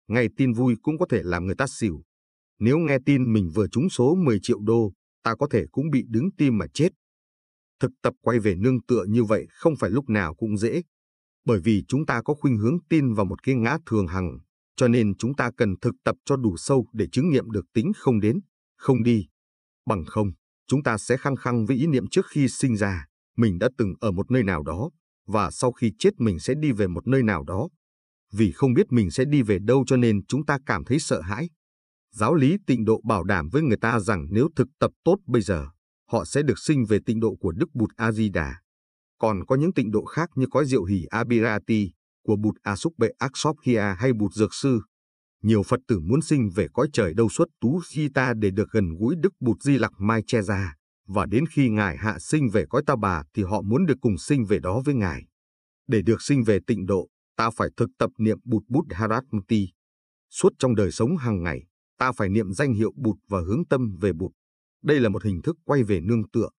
Ngay 0.08 0.28
tin 0.38 0.54
vui 0.54 0.76
cũng 0.82 0.98
có 0.98 1.06
thể 1.10 1.22
làm 1.24 1.46
người 1.46 1.56
ta 1.56 1.66
xỉu. 1.68 2.02
Nếu 2.62 2.78
nghe 2.78 2.98
tin 3.06 3.34
mình 3.34 3.52
vừa 3.54 3.68
trúng 3.68 3.90
số 3.90 4.16
10 4.16 4.40
triệu 4.42 4.60
đô, 4.60 4.94
ta 5.24 5.36
có 5.36 5.48
thể 5.52 5.66
cũng 5.72 5.90
bị 5.90 6.04
đứng 6.08 6.30
tim 6.38 6.58
mà 6.58 6.66
chết. 6.74 6.90
Thực 7.80 7.92
tập 8.02 8.14
quay 8.22 8.40
về 8.40 8.56
nương 8.56 8.84
tựa 8.84 9.04
như 9.10 9.24
vậy 9.24 9.48
không 9.50 9.76
phải 9.76 9.90
lúc 9.90 10.10
nào 10.10 10.36
cũng 10.36 10.58
dễ. 10.58 10.82
Bởi 11.46 11.60
vì 11.64 11.84
chúng 11.88 12.06
ta 12.06 12.22
có 12.26 12.34
khuynh 12.34 12.58
hướng 12.58 12.78
tin 12.90 13.14
vào 13.14 13.26
một 13.26 13.44
cái 13.44 13.56
ngã 13.56 13.78
thường 13.86 14.08
hằng, 14.08 14.38
cho 14.76 14.88
nên 14.88 15.18
chúng 15.18 15.36
ta 15.36 15.52
cần 15.58 15.76
thực 15.82 15.96
tập 16.04 16.16
cho 16.26 16.36
đủ 16.38 16.58
sâu 16.58 16.86
để 16.94 17.08
chứng 17.12 17.30
nghiệm 17.30 17.52
được 17.52 17.66
tính 17.74 17.92
không 17.96 18.20
đến, 18.20 18.40
không 18.78 19.04
đi. 19.04 19.28
Bằng 19.86 20.06
không, 20.06 20.32
chúng 20.68 20.84
ta 20.84 20.98
sẽ 20.98 21.18
khăng 21.18 21.36
khăng 21.36 21.66
với 21.66 21.78
ý 21.78 21.88
niệm 21.88 22.08
trước 22.12 22.26
khi 22.30 22.48
sinh 22.48 22.78
ra, 22.78 23.06
mình 23.38 23.60
đã 23.60 23.70
từng 23.78 23.94
ở 24.00 24.12
một 24.12 24.32
nơi 24.32 24.44
nào 24.44 24.64
đó, 24.64 24.90
và 25.28 25.52
sau 25.52 25.72
khi 25.72 25.94
chết 26.00 26.10
mình 26.18 26.40
sẽ 26.40 26.54
đi 26.60 26.72
về 26.72 26.88
một 26.88 27.08
nơi 27.08 27.24
nào 27.24 27.44
đó. 27.44 27.70
Vì 28.32 28.52
không 28.52 28.74
biết 28.74 28.92
mình 28.92 29.12
sẽ 29.12 29.26
đi 29.26 29.42
về 29.42 29.60
đâu 29.60 29.84
cho 29.88 29.98
nên 29.98 30.26
chúng 30.26 30.46
ta 30.46 30.58
cảm 30.66 30.84
thấy 30.84 31.00
sợ 31.00 31.22
hãi. 31.22 31.50
Giáo 32.16 32.36
lý 32.36 32.58
tịnh 32.68 32.86
độ 32.86 33.02
bảo 33.04 33.24
đảm 33.24 33.50
với 33.52 33.62
người 33.62 33.78
ta 33.78 34.00
rằng 34.00 34.28
nếu 34.30 34.50
thực 34.56 34.68
tập 34.80 34.92
tốt 35.04 35.18
bây 35.28 35.42
giờ, 35.42 35.68
họ 36.12 36.26
sẽ 36.26 36.42
được 36.42 36.60
sinh 36.60 36.86
về 36.86 37.00
tịnh 37.06 37.20
độ 37.20 37.36
của 37.40 37.52
Đức 37.52 37.68
Bụt 37.74 37.90
A-di-đà. 37.96 38.56
Còn 39.18 39.46
có 39.46 39.56
những 39.56 39.74
tịnh 39.74 39.92
độ 39.92 40.06
khác 40.06 40.30
như 40.36 40.46
cõi 40.52 40.66
diệu 40.66 40.84
hỷ 40.84 41.06
Abirati 41.10 41.92
của 42.26 42.36
Bụt 42.36 42.56
Asukbe 42.62 43.08
Aksopkhya 43.18 43.94
hay 43.94 44.14
Bụt 44.14 44.34
Dược 44.34 44.54
Sư. 44.54 44.82
Nhiều 45.42 45.64
Phật 45.64 45.80
tử 45.88 46.00
muốn 46.00 46.22
sinh 46.22 46.50
về 46.56 46.68
cõi 46.74 46.88
trời 46.94 47.14
đâu 47.14 47.30
xuất 47.30 47.48
tú 47.62 47.82
ta 48.14 48.34
để 48.38 48.52
được 48.52 48.72
gần 48.72 48.90
gũi 49.00 49.16
Đức 49.20 49.34
Bụt 49.40 49.62
Di 49.62 49.78
Lặc 49.78 49.92
Mai 49.98 50.24
Che 50.28 50.42
Ra, 50.42 50.76
và 51.08 51.26
đến 51.26 51.46
khi 51.52 51.70
Ngài 51.70 51.98
hạ 51.98 52.20
sinh 52.20 52.50
về 52.50 52.66
cõi 52.70 52.84
ta 52.86 52.96
bà 53.02 53.24
thì 53.34 53.44
họ 53.44 53.62
muốn 53.62 53.86
được 53.86 53.98
cùng 54.02 54.18
sinh 54.18 54.46
về 54.46 54.60
đó 54.60 54.82
với 54.86 54.96
Ngài. 54.96 55.26
Để 55.88 56.02
được 56.02 56.22
sinh 56.22 56.44
về 56.44 56.60
tịnh 56.68 56.86
độ, 56.86 57.08
ta 57.38 57.50
phải 57.50 57.70
thực 57.78 57.90
tập 58.00 58.10
niệm 58.18 58.38
Bụt 58.46 58.64
Bụt 58.68 58.86
Haratmuti 58.90 59.68
Suốt 60.30 60.50
trong 60.60 60.76
đời 60.76 60.92
sống 60.92 61.18
hàng 61.18 61.44
ngày, 61.44 61.64
ta 62.02 62.12
phải 62.12 62.30
niệm 62.30 62.52
danh 62.52 62.74
hiệu 62.74 62.92
Bụt 62.96 63.18
và 63.30 63.42
hướng 63.42 63.66
tâm 63.70 63.98
về 64.02 64.14
Bụt. 64.14 64.32
Đây 64.84 65.00
là 65.00 65.10
một 65.10 65.24
hình 65.24 65.42
thức 65.42 65.56
quay 65.66 65.84
về 65.84 66.02
nương 66.02 66.30
tựa. 66.30 66.50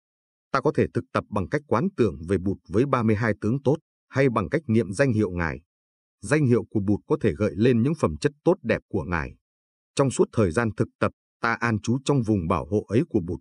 Ta 0.53 0.61
có 0.61 0.73
thể 0.75 0.87
thực 0.95 1.05
tập 1.13 1.25
bằng 1.31 1.49
cách 1.49 1.63
quán 1.67 1.89
tưởng 1.97 2.17
về 2.29 2.39
Bụt 2.39 2.59
với 2.69 2.87
32 2.87 3.33
tướng 3.41 3.63
tốt, 3.63 3.77
hay 4.09 4.29
bằng 4.35 4.49
cách 4.49 4.63
niệm 4.67 4.93
danh 4.93 5.13
hiệu 5.13 5.31
Ngài. 5.31 5.61
Danh 6.21 6.47
hiệu 6.47 6.65
của 6.71 6.81
Bụt 6.81 7.01
có 7.07 7.17
thể 7.21 7.33
gợi 7.33 7.53
lên 7.57 7.83
những 7.83 7.93
phẩm 7.95 8.17
chất 8.17 8.33
tốt 8.45 8.55
đẹp 8.63 8.83
của 8.89 9.05
Ngài. 9.05 9.35
Trong 9.95 10.11
suốt 10.11 10.29
thời 10.33 10.51
gian 10.51 10.71
thực 10.77 10.89
tập, 10.99 11.13
ta 11.41 11.53
an 11.55 11.81
trú 11.81 11.99
trong 12.05 12.23
vùng 12.23 12.49
bảo 12.49 12.67
hộ 12.67 12.85
ấy 12.89 13.03
của 13.09 13.21
Bụt. 13.27 13.41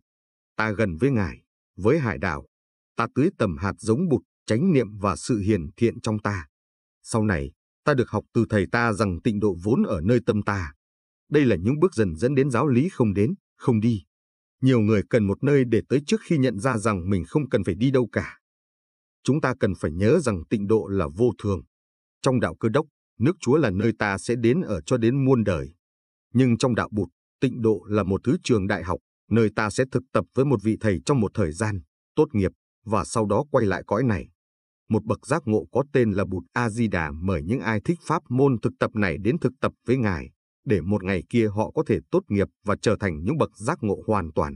Ta 0.56 0.72
gần 0.72 0.98
với 1.00 1.12
Ngài, 1.12 1.42
với 1.78 2.00
hải 2.00 2.18
đảo. 2.18 2.48
Ta 2.96 3.08
tưới 3.16 3.30
tầm 3.38 3.58
hạt 3.58 3.74
giống 3.78 4.10
Bụt, 4.10 4.22
chánh 4.46 4.74
niệm 4.74 4.98
và 4.98 5.16
sự 5.16 5.40
hiền 5.40 5.70
thiện 5.78 6.02
trong 6.02 6.20
ta. 6.20 6.48
Sau 7.04 7.24
này, 7.24 7.52
ta 7.84 7.94
được 7.94 8.10
học 8.10 8.24
từ 8.34 8.46
thầy 8.50 8.66
ta 8.72 8.94
rằng 8.94 9.22
tịnh 9.24 9.40
độ 9.40 9.56
vốn 9.64 9.84
ở 9.84 10.02
nơi 10.02 10.20
tâm 10.26 10.42
ta. 10.42 10.74
Đây 11.32 11.46
là 11.46 11.56
những 11.56 11.80
bước 11.80 11.94
dần 11.94 12.16
dẫn 12.16 12.36
đến 12.36 12.52
giáo 12.52 12.68
lý 12.68 12.90
không 12.90 13.14
đến, 13.14 13.34
không 13.58 13.80
đi. 13.80 14.04
Nhiều 14.62 14.80
người 14.80 15.02
cần 15.10 15.28
một 15.28 15.44
nơi 15.44 15.64
để 15.68 15.82
tới 15.90 16.02
trước 16.08 16.22
khi 16.24 16.38
nhận 16.38 16.60
ra 16.60 16.78
rằng 16.78 17.10
mình 17.10 17.24
không 17.26 17.50
cần 17.50 17.64
phải 17.64 17.76
đi 17.76 17.92
đâu 17.92 18.10
cả. 18.12 18.38
Chúng 19.24 19.42
ta 19.42 19.54
cần 19.60 19.74
phải 19.80 19.92
nhớ 19.92 20.20
rằng 20.20 20.44
tịnh 20.50 20.68
độ 20.68 20.88
là 20.88 21.08
vô 21.18 21.32
thường. 21.44 21.62
Trong 22.22 22.40
đạo 22.40 22.56
cơ 22.56 22.70
đốc, 22.70 22.86
nước 23.20 23.36
Chúa 23.40 23.58
là 23.58 23.70
nơi 23.70 23.92
ta 24.00 24.18
sẽ 24.18 24.36
đến 24.36 24.62
ở 24.62 24.82
cho 24.82 24.98
đến 24.98 25.26
muôn 25.26 25.44
đời. 25.44 25.74
Nhưng 26.34 26.58
trong 26.58 26.76
đạo 26.76 26.90
bụt, 26.92 27.10
tịnh 27.40 27.62
độ 27.62 27.86
là 27.90 28.04
một 28.04 28.22
thứ 28.24 28.38
trường 28.44 28.68
đại 28.68 28.84
học, 28.84 29.00
nơi 29.30 29.50
ta 29.56 29.70
sẽ 29.70 29.84
thực 29.92 30.04
tập 30.14 30.26
với 30.34 30.46
một 30.46 30.64
vị 30.64 30.78
thầy 30.80 31.02
trong 31.06 31.20
một 31.20 31.32
thời 31.34 31.52
gian, 31.52 31.82
tốt 32.16 32.28
nghiệp, 32.34 32.52
và 32.86 33.04
sau 33.04 33.26
đó 33.26 33.44
quay 33.52 33.66
lại 33.66 33.84
cõi 33.88 34.04
này. 34.04 34.30
Một 34.90 35.04
bậc 35.06 35.28
giác 35.28 35.42
ngộ 35.46 35.66
có 35.72 35.84
tên 35.94 36.12
là 36.12 36.26
Bụt 36.26 36.44
A-di-đà 36.54 37.12
mời 37.12 37.42
những 37.44 37.60
ai 37.60 37.82
thích 37.86 38.00
pháp 38.02 38.24
môn 38.30 38.60
thực 38.62 38.74
tập 38.80 38.96
này 38.96 39.18
đến 39.18 39.40
thực 39.40 39.54
tập 39.62 39.72
với 39.86 39.98
Ngài, 39.98 40.32
để 40.66 40.82
một 40.82 41.04
ngày 41.04 41.24
kia 41.30 41.48
họ 41.48 41.72
có 41.72 41.84
thể 41.88 42.00
tốt 42.12 42.24
nghiệp 42.28 42.48
và 42.66 42.76
trở 42.82 42.96
thành 43.00 43.24
những 43.24 43.38
bậc 43.38 43.58
giác 43.58 43.78
ngộ 43.82 44.04
hoàn 44.08 44.34
toàn. 44.34 44.56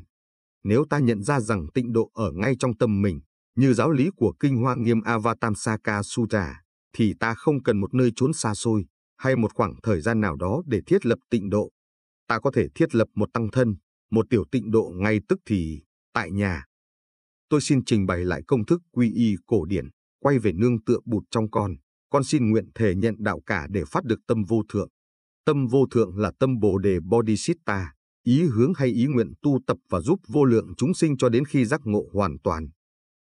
Nếu 0.64 0.86
ta 0.90 1.00
nhận 1.00 1.24
ra 1.24 1.40
rằng 1.40 1.68
tịnh 1.74 1.94
độ 1.94 2.12
ở 2.14 2.32
ngay 2.32 2.56
trong 2.60 2.78
tâm 2.78 3.02
mình, 3.02 3.20
như 3.56 3.74
giáo 3.74 3.92
lý 3.92 4.10
của 4.16 4.34
Kinh 4.40 4.58
Hoa 4.58 4.76
Nghiêm 4.76 5.02
Avatamsaka 5.02 6.04
Sutra, 6.04 6.62
thì 6.94 7.14
ta 7.20 7.34
không 7.34 7.64
cần 7.64 7.78
một 7.78 7.94
nơi 7.94 8.12
trốn 8.16 8.34
xa 8.34 8.54
xôi 8.54 8.86
hay 9.18 9.36
một 9.36 9.54
khoảng 9.54 9.76
thời 9.84 10.02
gian 10.02 10.22
nào 10.22 10.36
đó 10.36 10.62
để 10.66 10.82
thiết 10.88 11.06
lập 11.06 11.20
tịnh 11.30 11.50
độ. 11.50 11.72
Ta 12.28 12.40
có 12.40 12.52
thể 12.52 12.68
thiết 12.76 12.96
lập 12.96 13.08
một 13.16 13.30
tăng 13.34 13.52
thân, 13.52 13.76
một 14.12 14.26
tiểu 14.30 14.44
tịnh 14.52 14.72
độ 14.72 14.92
ngay 14.96 15.20
tức 15.28 15.40
thì, 15.46 15.82
tại 16.14 16.32
nhà. 16.32 16.66
Tôi 17.50 17.62
xin 17.62 17.86
trình 17.86 18.06
bày 18.06 18.26
lại 18.26 18.42
công 18.48 18.66
thức 18.66 18.82
quy 18.92 19.12
y 19.14 19.36
cổ 19.46 19.66
điển, 19.66 19.90
quay 20.20 20.40
về 20.40 20.52
nương 20.52 20.84
tựa 20.84 20.98
bụt 21.06 21.24
trong 21.32 21.52
con. 21.52 21.76
Con 22.10 22.24
xin 22.24 22.50
nguyện 22.50 22.66
thể 22.76 22.96
nhận 22.96 23.16
đạo 23.18 23.42
cả 23.46 23.68
để 23.70 23.84
phát 23.88 24.04
được 24.04 24.20
tâm 24.28 24.44
vô 24.44 24.62
thượng. 24.70 24.90
Tâm 25.46 25.68
vô 25.68 25.86
thượng 25.92 26.18
là 26.18 26.32
tâm 26.40 26.60
bồ 26.60 26.78
đề 26.78 27.00
bodhisattva, 27.00 27.94
ý 28.24 28.44
hướng 28.44 28.74
hay 28.76 28.88
ý 28.88 29.06
nguyện 29.06 29.34
tu 29.42 29.60
tập 29.68 29.78
và 29.90 30.00
giúp 30.00 30.20
vô 30.28 30.46
lượng 30.46 30.74
chúng 30.78 30.94
sinh 30.94 31.18
cho 31.18 31.30
đến 31.30 31.46
khi 31.46 31.66
giác 31.66 31.82
ngộ 31.84 32.04
hoàn 32.14 32.38
toàn. 32.44 32.70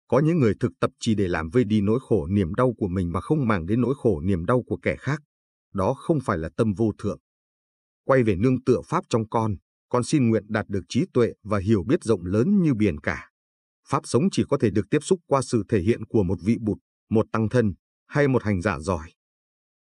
Có 0.09 0.19
những 0.19 0.39
người 0.39 0.55
thực 0.61 0.73
tập 0.81 0.91
chỉ 1.01 1.15
để 1.15 1.29
làm 1.29 1.49
vơi 1.49 1.65
đi 1.65 1.81
nỗi 1.81 1.99
khổ 2.03 2.27
niềm 2.27 2.55
đau 2.55 2.75
của 2.77 2.89
mình 2.89 3.13
mà 3.13 3.21
không 3.21 3.49
màng 3.49 3.67
đến 3.67 3.81
nỗi 3.81 3.95
khổ 3.99 4.21
niềm 4.21 4.45
đau 4.45 4.63
của 4.67 4.79
kẻ 4.83 4.97
khác. 4.97 5.23
Đó 5.75 5.95
không 5.95 6.21
phải 6.21 6.39
là 6.39 6.49
tâm 6.57 6.75
vô 6.75 6.93
thượng. 6.99 7.19
Quay 8.05 8.23
về 8.23 8.37
nương 8.37 8.65
tựa 8.65 8.81
Pháp 8.85 9.05
trong 9.09 9.29
con, 9.29 9.57
con 9.89 10.05
xin 10.05 10.29
nguyện 10.29 10.45
đạt 10.49 10.69
được 10.69 10.83
trí 10.89 11.05
tuệ 11.15 11.33
và 11.43 11.59
hiểu 11.59 11.85
biết 11.89 12.05
rộng 12.05 12.25
lớn 12.25 12.63
như 12.63 12.75
biển 12.75 12.99
cả. 12.99 13.31
Pháp 13.89 14.01
sống 14.05 14.23
chỉ 14.33 14.45
có 14.49 14.59
thể 14.61 14.71
được 14.71 14.87
tiếp 14.91 14.99
xúc 15.03 15.21
qua 15.27 15.43
sự 15.43 15.65
thể 15.69 15.81
hiện 15.81 16.05
của 16.05 16.23
một 16.23 16.39
vị 16.45 16.57
bụt, 16.61 16.79
một 17.11 17.27
tăng 17.33 17.49
thân 17.49 17.75
hay 18.07 18.29
một 18.29 18.43
hành 18.43 18.61
giả 18.61 18.79
giỏi. 18.79 19.13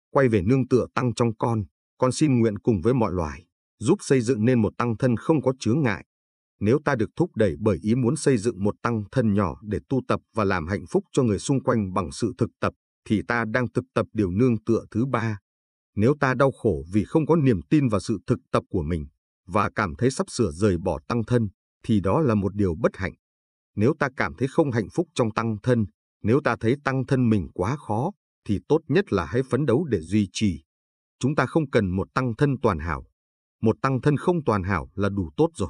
Quay 0.09 0.27
về 0.27 0.41
nương 0.41 0.67
tựa 0.67 0.85
tăng 0.93 1.13
trong 1.13 1.35
con, 1.37 1.63
con 1.97 2.11
xin 2.11 2.39
nguyện 2.39 2.59
cùng 2.59 2.81
với 2.81 2.93
mọi 2.93 3.13
loài, 3.13 3.45
giúp 3.79 3.97
xây 4.01 4.21
dựng 4.21 4.45
nên 4.45 4.61
một 4.61 4.73
tăng 4.77 4.97
thân 4.97 5.17
không 5.17 5.41
có 5.41 5.53
chướng 5.59 5.81
ngại. 5.81 6.05
Nếu 6.59 6.79
ta 6.85 6.95
được 6.95 7.09
thúc 7.15 7.35
đẩy 7.35 7.55
bởi 7.59 7.77
ý 7.81 7.95
muốn 7.95 8.15
xây 8.15 8.37
dựng 8.37 8.63
một 8.63 8.75
tăng 8.81 9.03
thân 9.11 9.33
nhỏ 9.33 9.59
để 9.63 9.79
tu 9.89 10.01
tập 10.07 10.19
và 10.33 10.43
làm 10.43 10.67
hạnh 10.67 10.85
phúc 10.89 11.03
cho 11.11 11.23
người 11.23 11.39
xung 11.39 11.63
quanh 11.63 11.93
bằng 11.93 12.11
sự 12.11 12.33
thực 12.37 12.49
tập, 12.59 12.73
thì 13.07 13.21
ta 13.27 13.45
đang 13.53 13.65
thực 13.73 13.85
tập 13.93 14.05
điều 14.13 14.31
nương 14.31 14.63
tựa 14.63 14.85
thứ 14.91 15.05
ba. 15.05 15.39
Nếu 15.95 16.15
ta 16.19 16.33
đau 16.33 16.51
khổ 16.51 16.83
vì 16.93 17.03
không 17.03 17.25
có 17.25 17.35
niềm 17.35 17.59
tin 17.69 17.87
vào 17.87 17.99
sự 17.99 18.17
thực 18.27 18.39
tập 18.51 18.63
của 18.69 18.83
mình 18.83 19.07
và 19.47 19.69
cảm 19.75 19.95
thấy 19.95 20.11
sắp 20.11 20.27
sửa 20.29 20.51
rời 20.51 20.77
bỏ 20.77 20.99
tăng 21.07 21.23
thân, 21.23 21.49
thì 21.83 21.99
đó 21.99 22.21
là 22.21 22.35
một 22.35 22.55
điều 22.55 22.75
bất 22.81 22.97
hạnh. 22.97 23.13
Nếu 23.75 23.93
ta 23.99 24.09
cảm 24.17 24.33
thấy 24.33 24.47
không 24.47 24.71
hạnh 24.71 24.89
phúc 24.93 25.07
trong 25.15 25.31
tăng 25.31 25.57
thân, 25.63 25.85
nếu 26.23 26.41
ta 26.43 26.55
thấy 26.59 26.75
tăng 26.83 27.05
thân 27.05 27.29
mình 27.29 27.47
quá 27.53 27.75
khó, 27.75 28.11
thì 28.47 28.59
tốt 28.67 28.79
nhất 28.87 29.13
là 29.13 29.25
hãy 29.25 29.41
phấn 29.43 29.65
đấu 29.65 29.85
để 29.85 30.01
duy 30.01 30.29
trì. 30.31 30.63
Chúng 31.19 31.35
ta 31.35 31.45
không 31.45 31.69
cần 31.69 31.89
một 31.89 32.07
tăng 32.13 32.35
thân 32.35 32.55
toàn 32.61 32.79
hảo. 32.79 33.05
Một 33.61 33.75
tăng 33.81 34.01
thân 34.01 34.17
không 34.17 34.43
toàn 34.43 34.63
hảo 34.63 34.89
là 34.95 35.09
đủ 35.09 35.29
tốt 35.37 35.49
rồi. 35.55 35.69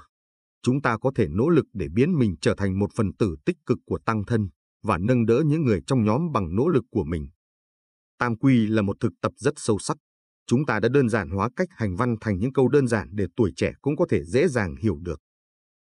Chúng 0.61 0.81
ta 0.81 0.97
có 0.97 1.11
thể 1.15 1.27
nỗ 1.29 1.49
lực 1.49 1.65
để 1.73 1.87
biến 1.93 2.19
mình 2.19 2.35
trở 2.41 2.55
thành 2.57 2.79
một 2.79 2.89
phần 2.95 3.13
tử 3.19 3.35
tích 3.45 3.57
cực 3.65 3.77
của 3.85 3.99
tăng 4.05 4.25
thân 4.25 4.49
và 4.83 4.97
nâng 4.97 5.25
đỡ 5.25 5.43
những 5.45 5.63
người 5.63 5.81
trong 5.87 6.03
nhóm 6.03 6.31
bằng 6.33 6.55
nỗ 6.55 6.67
lực 6.67 6.83
của 6.91 7.03
mình. 7.03 7.27
Tam 8.17 8.37
quy 8.37 8.67
là 8.67 8.81
một 8.81 8.97
thực 8.99 9.13
tập 9.21 9.31
rất 9.35 9.53
sâu 9.57 9.79
sắc. 9.79 9.97
Chúng 10.47 10.65
ta 10.65 10.79
đã 10.79 10.89
đơn 10.89 11.09
giản 11.09 11.29
hóa 11.29 11.49
cách 11.55 11.67
hành 11.71 11.95
văn 11.95 12.15
thành 12.21 12.39
những 12.39 12.53
câu 12.53 12.67
đơn 12.67 12.87
giản 12.87 13.09
để 13.11 13.25
tuổi 13.35 13.51
trẻ 13.55 13.73
cũng 13.81 13.95
có 13.95 14.05
thể 14.09 14.23
dễ 14.23 14.47
dàng 14.47 14.75
hiểu 14.75 14.97
được. 15.01 15.21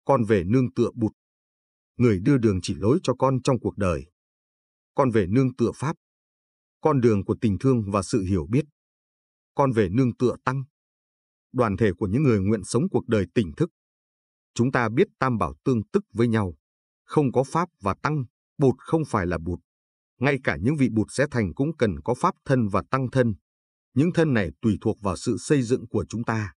Con 0.04 0.24
về 0.24 0.44
nương 0.44 0.72
tựa 0.72 0.90
bụt. 0.94 1.12
Người 1.96 2.20
đưa 2.20 2.38
đường 2.38 2.58
chỉ 2.62 2.74
lối 2.74 2.98
cho 3.02 3.14
con 3.14 3.42
trong 3.42 3.60
cuộc 3.60 3.76
đời. 3.76 4.06
Con 4.94 5.10
về 5.10 5.26
nương 5.26 5.56
tựa 5.56 5.70
Pháp. 5.74 5.96
Con 6.80 7.00
đường 7.00 7.24
của 7.24 7.36
tình 7.40 7.58
thương 7.58 7.90
và 7.90 8.02
sự 8.02 8.22
hiểu 8.22 8.46
biết. 8.50 8.64
Con 9.56 9.72
về 9.72 9.88
nương 9.88 10.16
tựa 10.16 10.36
Tăng. 10.44 10.64
Đoàn 11.52 11.76
thể 11.76 11.90
của 11.98 12.06
những 12.06 12.22
người 12.22 12.40
nguyện 12.40 12.64
sống 12.64 12.82
cuộc 12.90 13.08
đời 13.08 13.26
tỉnh 13.34 13.52
thức. 13.56 13.70
Chúng 14.54 14.72
ta 14.72 14.88
biết 14.88 15.08
tam 15.18 15.38
bảo 15.38 15.54
tương 15.64 15.80
tức 15.92 16.04
với 16.12 16.28
nhau. 16.28 16.54
Không 17.04 17.32
có 17.32 17.44
Pháp 17.44 17.68
và 17.80 17.94
Tăng, 18.02 18.24
bụt 18.58 18.74
không 18.78 19.04
phải 19.04 19.26
là 19.26 19.38
bụt. 19.38 19.58
Ngay 20.20 20.38
cả 20.44 20.56
những 20.60 20.76
vị 20.76 20.88
bụt 20.92 21.06
sẽ 21.10 21.26
thành 21.30 21.54
cũng 21.54 21.76
cần 21.76 22.00
có 22.04 22.14
Pháp 22.14 22.34
thân 22.44 22.68
và 22.68 22.82
Tăng 22.90 23.10
thân. 23.10 23.34
Những 23.94 24.12
thân 24.12 24.34
này 24.34 24.50
tùy 24.62 24.78
thuộc 24.80 24.96
vào 25.00 25.16
sự 25.16 25.36
xây 25.38 25.62
dựng 25.62 25.88
của 25.88 26.04
chúng 26.08 26.24
ta. 26.24 26.52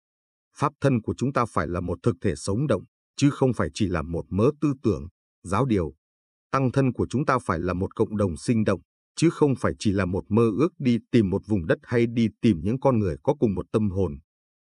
Pháp 0.56 0.74
thân 0.82 1.02
của 1.02 1.14
chúng 1.18 1.34
ta 1.34 1.46
phải 1.46 1.68
là 1.68 1.80
một 1.80 2.00
thực 2.04 2.16
thể 2.22 2.36
sống 2.36 2.68
động, 2.68 2.84
chứ 3.16 3.30
không 3.30 3.54
phải 3.54 3.70
chỉ 3.74 3.88
là 3.88 4.02
một 4.02 4.26
mớ 4.30 4.50
tư 4.62 4.74
tưởng, 4.84 5.08
giáo 5.44 5.66
điều. 5.66 5.94
Tăng 6.52 6.72
thân 6.72 6.94
của 6.94 7.08
chúng 7.10 7.26
ta 7.26 7.38
phải 7.40 7.60
là 7.60 7.74
một 7.74 7.96
cộng 7.96 8.18
đồng 8.18 8.38
sinh 8.38 8.64
động, 8.64 8.82
chứ 9.20 9.30
không 9.30 9.56
phải 9.56 9.74
chỉ 9.80 9.92
là 9.92 10.06
một 10.06 10.24
mơ 10.30 10.52
ước 10.58 10.70
đi 10.80 10.98
tìm 11.12 11.30
một 11.30 11.42
vùng 11.48 11.68
đất 11.68 11.78
hay 11.84 12.08
đi 12.08 12.28
tìm 12.42 12.60
những 12.64 12.80
con 12.80 13.00
người 13.00 13.16
có 13.24 13.34
cùng 13.34 13.56
một 13.56 13.66
tâm 13.72 13.90
hồn. 13.90 14.20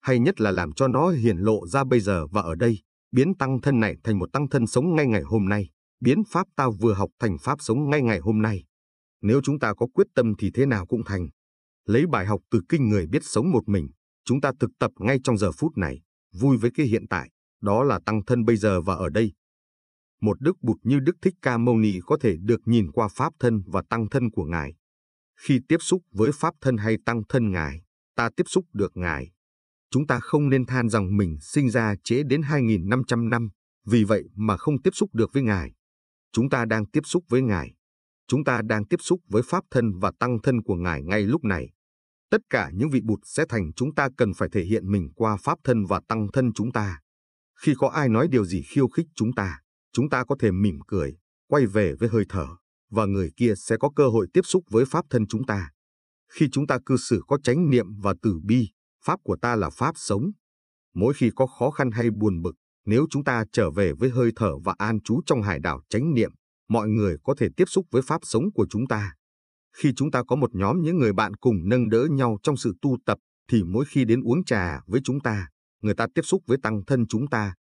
Hay 0.01 0.19
nhất 0.19 0.41
là 0.41 0.51
làm 0.51 0.71
cho 0.71 0.87
nó 0.87 1.09
hiển 1.09 1.37
lộ 1.37 1.67
ra 1.67 1.83
bây 1.83 1.99
giờ 1.99 2.27
và 2.27 2.41
ở 2.41 2.55
đây, 2.55 2.79
biến 3.11 3.33
tăng 3.39 3.61
thân 3.61 3.79
này 3.79 3.95
thành 4.03 4.19
một 4.19 4.29
tăng 4.33 4.49
thân 4.49 4.67
sống 4.67 4.95
ngay 4.95 5.07
ngày 5.07 5.21
hôm 5.21 5.49
nay, 5.49 5.69
biến 5.99 6.23
pháp 6.31 6.47
ta 6.55 6.69
vừa 6.79 6.93
học 6.93 7.09
thành 7.19 7.37
pháp 7.37 7.57
sống 7.61 7.89
ngay 7.89 8.01
ngày 8.01 8.19
hôm 8.19 8.41
nay. 8.41 8.63
Nếu 9.21 9.41
chúng 9.43 9.59
ta 9.59 9.73
có 9.73 9.87
quyết 9.93 10.07
tâm 10.15 10.33
thì 10.37 10.51
thế 10.53 10.65
nào 10.65 10.85
cũng 10.85 11.01
thành. 11.05 11.27
Lấy 11.85 12.07
bài 12.07 12.25
học 12.25 12.41
từ 12.51 12.61
kinh 12.69 12.89
người 12.89 13.07
biết 13.07 13.23
sống 13.23 13.51
một 13.51 13.69
mình, 13.69 13.87
chúng 14.25 14.41
ta 14.41 14.51
thực 14.59 14.71
tập 14.79 14.91
ngay 14.99 15.19
trong 15.23 15.37
giờ 15.37 15.51
phút 15.51 15.77
này, 15.77 16.01
vui 16.33 16.57
với 16.57 16.71
cái 16.73 16.85
hiện 16.85 17.07
tại, 17.07 17.29
đó 17.61 17.83
là 17.83 17.99
tăng 18.05 18.25
thân 18.25 18.45
bây 18.45 18.55
giờ 18.55 18.81
và 18.81 18.95
ở 18.95 19.09
đây. 19.09 19.33
Một 20.21 20.41
đức 20.41 20.57
bụt 20.61 20.77
như 20.83 20.99
Đức 20.99 21.15
Thích 21.21 21.33
Ca 21.41 21.57
Mâu 21.57 21.77
Ni 21.77 21.99
có 22.05 22.17
thể 22.21 22.37
được 22.41 22.61
nhìn 22.65 22.91
qua 22.91 23.07
pháp 23.07 23.33
thân 23.39 23.63
và 23.67 23.81
tăng 23.89 24.09
thân 24.09 24.29
của 24.31 24.45
Ngài. 24.45 24.73
Khi 25.39 25.59
tiếp 25.67 25.77
xúc 25.79 26.01
với 26.11 26.31
pháp 26.33 26.53
thân 26.61 26.77
hay 26.77 26.97
tăng 27.05 27.21
thân 27.29 27.51
Ngài, 27.51 27.81
ta 28.15 28.29
tiếp 28.35 28.43
xúc 28.47 28.65
được 28.73 28.91
Ngài. 28.97 29.31
Chúng 29.91 30.07
ta 30.07 30.19
không 30.19 30.49
nên 30.49 30.65
than 30.65 30.89
rằng 30.89 31.17
mình 31.17 31.37
sinh 31.41 31.69
ra 31.69 31.95
chế 32.03 32.23
đến 32.23 32.41
2.500 32.41 33.29
năm, 33.29 33.49
vì 33.85 34.03
vậy 34.03 34.23
mà 34.35 34.57
không 34.57 34.81
tiếp 34.81 34.91
xúc 34.93 35.09
được 35.13 35.33
với 35.33 35.43
Ngài. 35.43 35.73
Chúng 36.31 36.49
ta 36.49 36.65
đang 36.65 36.85
tiếp 36.85 37.01
xúc 37.05 37.23
với 37.29 37.41
Ngài. 37.41 37.73
Chúng 38.27 38.43
ta 38.43 38.61
đang 38.61 38.85
tiếp 38.87 38.99
xúc 38.99 39.21
với 39.27 39.41
pháp 39.45 39.63
thân 39.71 39.99
và 39.99 40.11
tăng 40.19 40.41
thân 40.43 40.61
của 40.63 40.75
Ngài 40.75 41.03
ngay 41.03 41.21
lúc 41.21 41.43
này. 41.43 41.69
Tất 42.29 42.41
cả 42.49 42.71
những 42.73 42.89
vị 42.89 43.01
bụt 43.03 43.19
sẽ 43.23 43.45
thành 43.49 43.73
chúng 43.75 43.95
ta 43.95 44.09
cần 44.17 44.33
phải 44.33 44.49
thể 44.51 44.63
hiện 44.63 44.91
mình 44.91 45.09
qua 45.15 45.37
pháp 45.37 45.57
thân 45.63 45.85
và 45.85 46.01
tăng 46.07 46.27
thân 46.33 46.53
chúng 46.53 46.71
ta. 46.71 46.99
Khi 47.61 47.73
có 47.77 47.87
ai 47.87 48.09
nói 48.09 48.27
điều 48.27 48.45
gì 48.45 48.61
khiêu 48.61 48.87
khích 48.87 49.05
chúng 49.15 49.33
ta, 49.33 49.60
chúng 49.93 50.09
ta 50.09 50.23
có 50.23 50.35
thể 50.39 50.51
mỉm 50.51 50.79
cười, 50.87 51.17
quay 51.47 51.65
về 51.65 51.93
với 51.99 52.09
hơi 52.09 52.23
thở, 52.29 52.47
và 52.89 53.05
người 53.05 53.31
kia 53.37 53.53
sẽ 53.57 53.77
có 53.79 53.89
cơ 53.95 54.07
hội 54.07 54.27
tiếp 54.33 54.41
xúc 54.43 54.63
với 54.69 54.85
pháp 54.85 55.05
thân 55.09 55.27
chúng 55.27 55.45
ta. 55.45 55.69
Khi 56.33 56.47
chúng 56.51 56.67
ta 56.67 56.77
cư 56.85 56.97
xử 56.97 57.21
có 57.27 57.37
chánh 57.43 57.69
niệm 57.69 57.85
và 58.01 58.13
từ 58.21 58.39
bi, 58.43 58.69
pháp 59.05 59.19
của 59.23 59.37
ta 59.41 59.55
là 59.55 59.69
pháp 59.69 59.93
sống. 59.95 60.31
Mỗi 60.93 61.13
khi 61.13 61.31
có 61.35 61.47
khó 61.47 61.71
khăn 61.71 61.91
hay 61.91 62.09
buồn 62.11 62.41
bực, 62.41 62.55
nếu 62.85 63.05
chúng 63.09 63.23
ta 63.23 63.45
trở 63.53 63.71
về 63.71 63.93
với 63.93 64.09
hơi 64.09 64.31
thở 64.35 64.51
và 64.63 64.75
an 64.77 65.01
trú 65.03 65.21
trong 65.25 65.41
hải 65.41 65.59
đảo 65.59 65.81
chánh 65.89 66.13
niệm, 66.13 66.31
mọi 66.69 66.87
người 66.87 67.17
có 67.23 67.35
thể 67.37 67.47
tiếp 67.57 67.65
xúc 67.67 67.85
với 67.91 68.01
pháp 68.01 68.21
sống 68.23 68.43
của 68.53 68.67
chúng 68.69 68.87
ta. 68.87 69.13
Khi 69.77 69.93
chúng 69.95 70.11
ta 70.11 70.23
có 70.27 70.35
một 70.35 70.55
nhóm 70.55 70.81
những 70.81 70.97
người 70.97 71.13
bạn 71.13 71.35
cùng 71.35 71.55
nâng 71.69 71.89
đỡ 71.89 72.07
nhau 72.11 72.37
trong 72.43 72.57
sự 72.57 72.73
tu 72.81 72.97
tập, 73.05 73.17
thì 73.51 73.63
mỗi 73.63 73.85
khi 73.85 74.05
đến 74.05 74.21
uống 74.21 74.43
trà 74.45 74.81
với 74.87 75.01
chúng 75.03 75.19
ta, 75.19 75.47
người 75.81 75.93
ta 75.93 76.07
tiếp 76.15 76.21
xúc 76.21 76.41
với 76.47 76.57
tăng 76.63 76.85
thân 76.87 77.07
chúng 77.07 77.27
ta. 77.27 77.53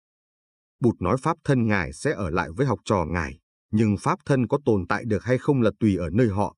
Bụt 0.80 0.94
nói 1.00 1.16
pháp 1.22 1.36
thân 1.44 1.66
Ngài 1.66 1.92
sẽ 1.92 2.12
ở 2.12 2.30
lại 2.30 2.50
với 2.56 2.66
học 2.66 2.78
trò 2.84 3.04
Ngài, 3.04 3.38
nhưng 3.70 3.96
pháp 4.00 4.18
thân 4.26 4.46
có 4.46 4.58
tồn 4.64 4.86
tại 4.88 5.04
được 5.06 5.24
hay 5.24 5.38
không 5.38 5.62
là 5.62 5.70
tùy 5.80 5.96
ở 5.96 6.10
nơi 6.10 6.28
họ. 6.28 6.56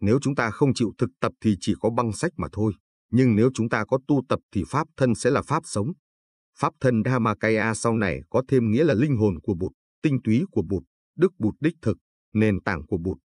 Nếu 0.00 0.18
chúng 0.22 0.34
ta 0.34 0.50
không 0.50 0.74
chịu 0.74 0.92
thực 0.98 1.10
tập 1.20 1.32
thì 1.40 1.56
chỉ 1.60 1.74
có 1.80 1.90
băng 1.90 2.12
sách 2.12 2.32
mà 2.36 2.48
thôi, 2.52 2.72
nhưng 3.10 3.36
nếu 3.36 3.50
chúng 3.54 3.68
ta 3.68 3.84
có 3.84 3.98
tu 4.08 4.22
tập 4.28 4.40
thì 4.52 4.64
pháp 4.68 4.88
thân 4.96 5.14
sẽ 5.14 5.30
là 5.30 5.42
pháp 5.42 5.62
sống. 5.66 5.92
Pháp 6.58 6.72
thân 6.80 7.02
Dhammakaya 7.04 7.74
sau 7.74 7.96
này 7.96 8.20
có 8.30 8.42
thêm 8.48 8.70
nghĩa 8.70 8.84
là 8.84 8.94
linh 8.94 9.16
hồn 9.16 9.40
của 9.42 9.54
Bụt, 9.54 9.72
tinh 10.02 10.18
túy 10.24 10.44
của 10.50 10.62
Bụt, 10.62 10.82
đức 11.16 11.32
Bụt 11.38 11.54
đích 11.60 11.74
thực, 11.82 11.98
nền 12.34 12.60
tảng 12.60 12.86
của 12.86 12.98
Bụt. 12.98 13.18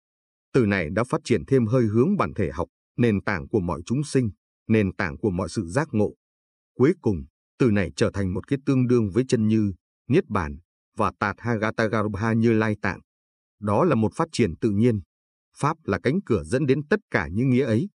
Từ 0.53 0.65
này 0.65 0.89
đã 0.89 1.03
phát 1.03 1.21
triển 1.23 1.45
thêm 1.45 1.65
hơi 1.65 1.85
hướng 1.85 2.17
bản 2.17 2.33
thể 2.33 2.51
học, 2.51 2.67
nền 2.97 3.21
tảng 3.21 3.47
của 3.47 3.59
mọi 3.59 3.81
chúng 3.85 4.03
sinh, 4.03 4.29
nền 4.67 4.95
tảng 4.95 5.17
của 5.17 5.29
mọi 5.29 5.49
sự 5.49 5.67
giác 5.67 5.87
ngộ. 5.91 6.13
Cuối 6.75 6.93
cùng, 7.01 7.23
từ 7.59 7.71
này 7.71 7.91
trở 7.95 8.11
thành 8.13 8.33
một 8.33 8.47
cái 8.47 8.59
tương 8.65 8.87
đương 8.87 9.09
với 9.09 9.23
chân 9.27 9.47
như, 9.47 9.73
niết 10.07 10.29
bàn 10.29 10.57
và 10.97 11.11
Tathagatagarbha 11.19 12.33
như 12.33 12.53
lai 12.53 12.75
tạng. 12.81 12.99
Đó 13.59 13.83
là 13.83 13.95
một 13.95 14.13
phát 14.15 14.27
triển 14.31 14.55
tự 14.61 14.69
nhiên. 14.69 15.01
Pháp 15.57 15.77
là 15.83 15.99
cánh 16.03 16.19
cửa 16.25 16.43
dẫn 16.43 16.65
đến 16.65 16.87
tất 16.87 16.99
cả 17.11 17.27
những 17.31 17.49
nghĩa 17.49 17.65
ấy. 17.65 17.89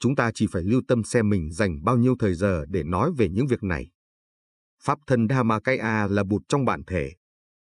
Chúng 0.00 0.16
ta 0.16 0.30
chỉ 0.34 0.46
phải 0.52 0.62
lưu 0.62 0.82
tâm 0.88 1.04
xem 1.04 1.28
mình 1.28 1.52
dành 1.52 1.84
bao 1.84 1.96
nhiêu 1.96 2.16
thời 2.18 2.34
giờ 2.34 2.64
để 2.68 2.82
nói 2.82 3.10
về 3.18 3.28
những 3.28 3.46
việc 3.46 3.62
này. 3.62 3.90
Pháp 4.82 4.98
thân 5.06 5.28
Dhammakaya 5.28 6.06
là 6.06 6.24
bụt 6.24 6.42
trong 6.48 6.64
bản 6.64 6.82
thể. 6.86 7.12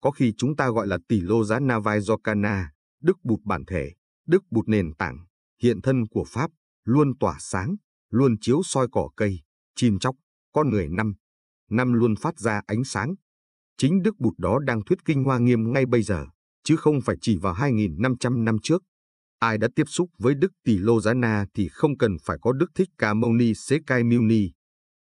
Có 0.02 0.12
khi 0.12 0.34
chúng 0.38 0.56
ta 0.56 0.70
gọi 0.70 0.88
là 0.88 0.98
tỷ 1.08 1.22
lô 1.22 1.44
giá 1.44 1.60
Navajokana, 1.60 2.66
đức 3.02 3.18
bụt 3.24 3.40
bản 3.44 3.66
thể, 3.66 3.92
đức 4.28 4.44
bụt 4.52 4.68
nền 4.68 4.94
tảng, 4.94 5.26
hiện 5.62 5.82
thân 5.82 6.08
của 6.08 6.26
Pháp, 6.28 6.52
luôn 6.84 7.18
tỏa 7.20 7.38
sáng, 7.40 7.76
luôn 8.10 8.36
chiếu 8.42 8.62
soi 8.64 8.88
cỏ 8.92 9.10
cây, 9.18 9.40
chim 9.76 10.00
chóc, 10.00 10.16
con 10.54 10.70
người 10.70 10.88
năm. 10.90 11.14
Năm 11.70 11.94
luôn 11.94 12.16
phát 12.16 12.40
ra 12.40 12.62
ánh 12.68 12.84
sáng. 12.84 13.16
Chính 13.82 14.02
Đức 14.02 14.20
Bụt 14.20 14.34
đó 14.38 14.60
đang 14.60 14.84
thuyết 14.84 15.06
kinh 15.06 15.24
Hoa 15.24 15.40
Nghiêm 15.40 15.74
ngay 15.74 15.86
bây 15.86 16.04
giờ, 16.04 16.26
chứ 16.64 16.76
không 16.76 17.02
phải 17.02 17.16
chỉ 17.22 17.38
vào 17.38 17.54
2.500 17.54 18.44
năm 18.44 18.58
trước. 18.64 18.84
Ai 19.40 19.58
đã 19.58 19.68
tiếp 19.76 19.84
xúc 19.88 20.10
với 20.18 20.36
Đức 20.36 20.52
Tỳ 20.66 20.78
Lô 20.78 21.02
Giá 21.02 21.14
Na 21.14 21.46
thì 21.56 21.68
không 21.68 21.98
cần 21.98 22.18
phải 22.24 22.38
có 22.42 22.52
Đức 22.52 22.68
Thích 22.76 22.90
Ca 22.98 23.14
Mâu 23.14 23.34
Ni 23.34 23.54
Xế 23.54 23.80
Cai 23.88 24.04
Miu 24.04 24.22
Ni. 24.22 24.52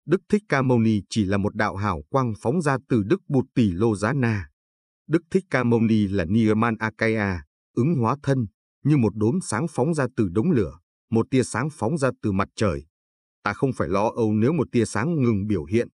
Đức 0.06 0.20
Thích 0.28 0.42
Ca 0.48 0.62
Mâu 0.62 0.78
Ni 0.78 1.00
chỉ 1.10 1.24
là 1.24 1.36
một 1.36 1.54
đạo 1.54 1.76
hào 1.76 2.02
quang 2.10 2.32
phóng 2.42 2.62
ra 2.62 2.76
từ 2.88 3.02
Đức 3.02 3.20
Bụt 3.28 3.44
Tỳ 3.54 3.70
Lô 3.70 3.96
Giá 3.96 4.12
Na. 4.12 4.48
Đức 5.08 5.22
Thích 5.30 5.44
Ca 5.50 5.64
Mâu 5.64 5.80
Ni 5.80 6.08
là 6.08 6.24
Nirman 6.24 6.76
Akaya, 6.78 7.44
ứng 7.76 7.94
hóa 7.94 8.16
thân, 8.22 8.46
như 8.84 8.96
một 8.96 9.16
đốm 9.16 9.38
sáng 9.42 9.66
phóng 9.70 9.94
ra 9.94 10.06
từ 10.16 10.28
đống 10.32 10.50
lửa, 10.50 10.78
một 11.10 11.26
tia 11.30 11.42
sáng 11.42 11.68
phóng 11.72 11.98
ra 11.98 12.10
từ 12.22 12.32
mặt 12.32 12.48
trời. 12.56 12.84
Ta 13.42 13.52
không 13.52 13.72
phải 13.72 13.88
lo 13.88 14.10
âu 14.16 14.32
nếu 14.32 14.52
một 14.52 14.68
tia 14.72 14.84
sáng 14.84 15.22
ngừng 15.22 15.46
biểu 15.46 15.64
hiện. 15.64 15.88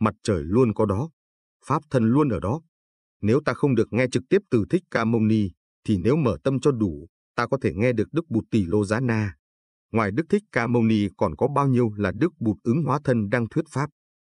Mặt 0.00 0.14
trời 0.22 0.42
luôn 0.44 0.74
có 0.74 0.86
đó, 0.86 1.10
Pháp 1.66 1.82
thân 1.90 2.04
luôn 2.04 2.28
ở 2.28 2.40
đó. 2.40 2.60
Nếu 3.22 3.40
ta 3.44 3.54
không 3.54 3.74
được 3.74 3.92
nghe 3.92 4.06
trực 4.12 4.22
tiếp 4.30 4.38
từ 4.50 4.64
Thích 4.70 4.82
Ca 4.90 5.04
Mâu 5.04 5.20
Ni, 5.20 5.50
thì 5.84 5.96
nếu 5.96 6.16
mở 6.16 6.36
tâm 6.44 6.60
cho 6.60 6.70
đủ, 6.72 7.06
ta 7.36 7.46
có 7.46 7.58
thể 7.62 7.72
nghe 7.74 7.92
được 7.92 8.08
Đức 8.12 8.28
Bụt 8.28 8.44
Tỷ 8.50 8.64
Lô 8.64 8.84
Giá 8.84 9.00
Na. 9.00 9.34
Ngoài 9.92 10.10
Đức 10.10 10.26
Thích 10.28 10.42
Ca 10.52 10.66
Mâu 10.66 10.82
Ni 10.82 11.08
còn 11.16 11.36
có 11.36 11.48
bao 11.48 11.68
nhiêu 11.68 11.92
là 11.96 12.12
Đức 12.14 12.32
Bụt 12.38 12.56
ứng 12.62 12.82
hóa 12.84 13.00
thân 13.04 13.30
đang 13.30 13.48
thuyết 13.48 13.64
Pháp. 13.70 13.90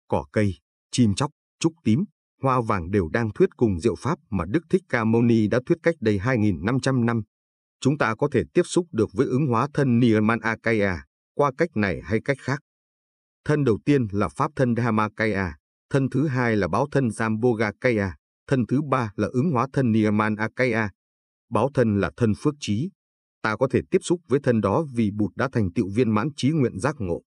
Cỏ 0.08 0.24
cây, 0.32 0.54
chim 0.90 1.14
chóc, 1.14 1.30
trúc 1.60 1.72
tím, 1.84 2.04
hoa 2.42 2.60
vàng 2.60 2.90
đều 2.90 3.08
đang 3.08 3.30
thuyết 3.32 3.48
cùng 3.56 3.80
diệu 3.80 3.94
Pháp 3.98 4.18
mà 4.30 4.44
Đức 4.48 4.60
Thích 4.70 4.82
Ca 4.88 5.04
Mâu 5.04 5.22
Ni 5.22 5.48
đã 5.48 5.60
thuyết 5.66 5.78
cách 5.82 5.94
đây 6.00 6.18
2.500 6.18 7.04
năm. 7.04 7.22
Chúng 7.80 7.98
ta 7.98 8.14
có 8.14 8.28
thể 8.32 8.42
tiếp 8.54 8.62
xúc 8.64 8.86
được 8.92 9.08
với 9.12 9.26
ứng 9.26 9.46
hóa 9.46 9.68
thân 9.74 9.98
Nirman 9.98 10.40
Akaya 10.40 11.04
qua 11.34 11.52
cách 11.58 11.70
này 11.74 12.00
hay 12.04 12.20
cách 12.24 12.36
khác. 12.40 12.60
Thân 13.44 13.64
đầu 13.64 13.78
tiên 13.84 14.06
là 14.10 14.28
Pháp 14.28 14.50
thân 14.56 14.76
Dhammakaya, 14.76 15.52
thân 15.90 16.08
thứ 16.10 16.26
hai 16.26 16.56
là 16.56 16.68
báo 16.68 16.86
thân 16.92 17.12
Sambhogakaya, 17.12 18.16
thân 18.46 18.66
thứ 18.66 18.82
ba 18.90 19.12
là 19.16 19.28
ứng 19.32 19.50
hóa 19.50 19.66
thân 19.72 19.92
Nirman 19.92 20.36
Akaya. 20.36 20.90
Báo 21.50 21.70
thân 21.74 22.00
là 22.00 22.10
thân 22.16 22.32
phước 22.34 22.54
trí. 22.60 22.90
Ta 23.42 23.56
có 23.56 23.68
thể 23.70 23.80
tiếp 23.90 23.98
xúc 24.02 24.20
với 24.28 24.40
thân 24.42 24.60
đó 24.60 24.86
vì 24.94 25.10
Bụt 25.10 25.32
đã 25.36 25.48
thành 25.52 25.72
tựu 25.72 25.88
viên 25.94 26.10
mãn 26.10 26.28
trí 26.36 26.50
nguyện 26.50 26.78
giác 26.78 26.94
ngộ. 26.98 27.22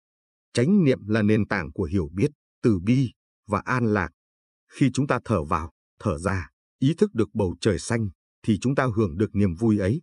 Chánh 0.53 0.83
niệm 0.83 1.07
là 1.07 1.21
nền 1.21 1.47
tảng 1.47 1.71
của 1.71 1.83
hiểu 1.83 2.09
biết, 2.13 2.31
từ 2.63 2.79
bi 2.79 3.11
và 3.47 3.61
an 3.65 3.85
lạc. 3.85 4.09
Khi 4.71 4.89
chúng 4.93 5.07
ta 5.07 5.19
thở 5.25 5.43
vào, 5.43 5.71
thở 5.99 6.17
ra, 6.17 6.49
ý 6.79 6.93
thức 6.97 7.13
được 7.13 7.29
bầu 7.33 7.55
trời 7.61 7.79
xanh, 7.79 8.09
thì 8.43 8.59
chúng 8.59 8.75
ta 8.75 8.87
hưởng 8.95 9.17
được 9.17 9.29
niềm 9.35 9.55
vui 9.55 9.77
ấy. 9.77 10.01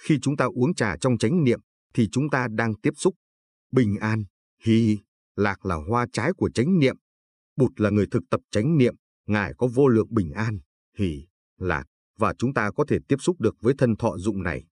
Khi 0.00 0.18
chúng 0.22 0.36
ta 0.36 0.44
uống 0.44 0.74
trà 0.74 0.96
trong 0.96 1.18
chánh 1.18 1.44
niệm, 1.44 1.60
thì 1.94 2.08
chúng 2.12 2.30
ta 2.30 2.48
đang 2.50 2.74
tiếp 2.74 2.92
xúc. 2.96 3.14
Bình 3.72 3.96
an, 3.96 4.24
hy, 4.62 4.98
lạc 5.36 5.66
là 5.66 5.74
hoa 5.74 6.06
trái 6.12 6.32
của 6.36 6.50
chánh 6.50 6.78
niệm. 6.78 6.96
Bụt 7.56 7.80
là 7.80 7.90
người 7.90 8.06
thực 8.10 8.22
tập 8.30 8.40
chánh 8.50 8.78
niệm, 8.78 8.94
Ngài 9.26 9.52
có 9.58 9.68
vô 9.74 9.88
lượng 9.88 10.08
bình 10.10 10.30
an, 10.30 10.58
hỷ, 10.98 11.26
lạc, 11.58 11.84
và 12.18 12.34
chúng 12.38 12.54
ta 12.54 12.70
có 12.76 12.84
thể 12.88 12.98
tiếp 13.08 13.16
xúc 13.20 13.40
được 13.40 13.54
với 13.60 13.74
thân 13.78 13.96
thọ 13.96 14.18
dụng 14.18 14.42
này. 14.42 14.66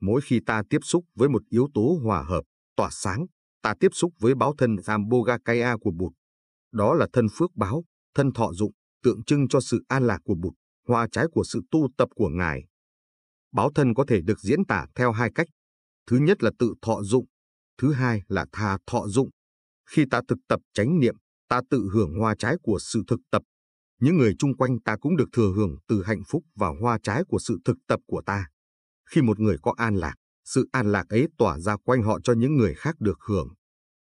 Mỗi 0.00 0.20
khi 0.24 0.40
ta 0.46 0.62
tiếp 0.70 0.78
xúc 0.82 1.04
với 1.14 1.28
một 1.28 1.42
yếu 1.48 1.68
tố 1.74 2.00
hòa 2.04 2.22
hợp, 2.22 2.42
tỏa 2.76 2.88
sáng, 2.92 3.26
ta 3.62 3.74
tiếp 3.80 3.88
xúc 3.92 4.12
với 4.18 4.34
báo 4.34 4.54
thân 4.58 4.82
Sambhogakaya 4.82 5.76
của 5.80 5.90
Bụt. 5.90 6.12
Đó 6.72 6.94
là 6.94 7.06
thân 7.12 7.26
phước 7.32 7.54
báo, 7.54 7.84
thân 8.14 8.32
thọ 8.32 8.52
dụng, 8.52 8.72
tượng 9.02 9.24
trưng 9.24 9.48
cho 9.48 9.60
sự 9.60 9.84
an 9.88 10.06
lạc 10.06 10.18
của 10.24 10.34
Bụt, 10.34 10.52
hoa 10.88 11.08
trái 11.12 11.26
của 11.32 11.44
sự 11.44 11.60
tu 11.70 11.88
tập 11.96 12.08
của 12.14 12.28
Ngài. 12.28 12.64
Báo 13.52 13.70
thân 13.74 13.94
có 13.94 14.04
thể 14.08 14.20
được 14.20 14.40
diễn 14.40 14.64
tả 14.68 14.86
theo 14.94 15.12
hai 15.12 15.30
cách. 15.34 15.46
Thứ 16.06 16.18
nhất 16.18 16.42
là 16.42 16.50
tự 16.58 16.74
thọ 16.82 17.02
dụng, 17.02 17.26
thứ 17.78 17.92
hai 17.92 18.22
là 18.28 18.46
tha 18.52 18.78
thọ 18.86 19.08
dụng. 19.08 19.30
Khi 19.90 20.04
ta 20.10 20.20
thực 20.28 20.38
tập 20.48 20.60
chánh 20.74 21.00
niệm, 21.00 21.14
ta 21.52 21.60
tự 21.70 21.88
hưởng 21.92 22.18
hoa 22.18 22.34
trái 22.38 22.56
của 22.62 22.78
sự 22.80 23.02
thực 23.06 23.20
tập. 23.30 23.42
Những 24.00 24.16
người 24.16 24.34
chung 24.38 24.56
quanh 24.56 24.80
ta 24.80 24.96
cũng 24.96 25.16
được 25.16 25.28
thừa 25.32 25.52
hưởng 25.56 25.76
từ 25.88 26.02
hạnh 26.02 26.22
phúc 26.28 26.44
và 26.54 26.68
hoa 26.80 26.98
trái 27.02 27.22
của 27.28 27.38
sự 27.38 27.58
thực 27.64 27.76
tập 27.88 28.00
của 28.06 28.22
ta. 28.26 28.46
Khi 29.10 29.22
một 29.22 29.40
người 29.40 29.56
có 29.62 29.74
an 29.76 29.96
lạc, 29.96 30.14
sự 30.44 30.68
an 30.72 30.92
lạc 30.92 31.08
ấy 31.08 31.28
tỏa 31.38 31.58
ra 31.58 31.76
quanh 31.76 32.02
họ 32.02 32.20
cho 32.24 32.32
những 32.32 32.56
người 32.56 32.74
khác 32.74 33.00
được 33.00 33.18
hưởng. 33.28 33.48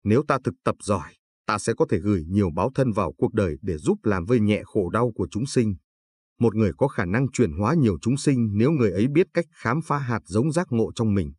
Nếu 0.03 0.23
ta 0.27 0.37
thực 0.43 0.53
tập 0.63 0.75
giỏi, 0.83 1.13
ta 1.45 1.57
sẽ 1.57 1.73
có 1.77 1.85
thể 1.89 1.99
gửi 1.99 2.23
nhiều 2.27 2.49
báo 2.55 2.71
thân 2.75 2.91
vào 2.91 3.13
cuộc 3.17 3.33
đời 3.33 3.57
để 3.61 3.77
giúp 3.77 3.97
làm 4.03 4.25
vơi 4.25 4.39
nhẹ 4.39 4.61
khổ 4.65 4.89
đau 4.89 5.11
của 5.15 5.27
chúng 5.31 5.45
sinh. 5.45 5.75
Một 6.39 6.55
người 6.55 6.71
có 6.77 6.87
khả 6.87 7.05
năng 7.05 7.31
chuyển 7.31 7.51
hóa 7.51 7.73
nhiều 7.73 7.97
chúng 8.01 8.17
sinh 8.17 8.49
nếu 8.53 8.71
người 8.71 8.91
ấy 8.91 9.07
biết 9.07 9.27
cách 9.33 9.45
khám 9.51 9.81
phá 9.81 9.97
hạt 9.97 10.19
giống 10.25 10.51
giác 10.51 10.67
ngộ 10.69 10.91
trong 10.95 11.13
mình. 11.13 11.33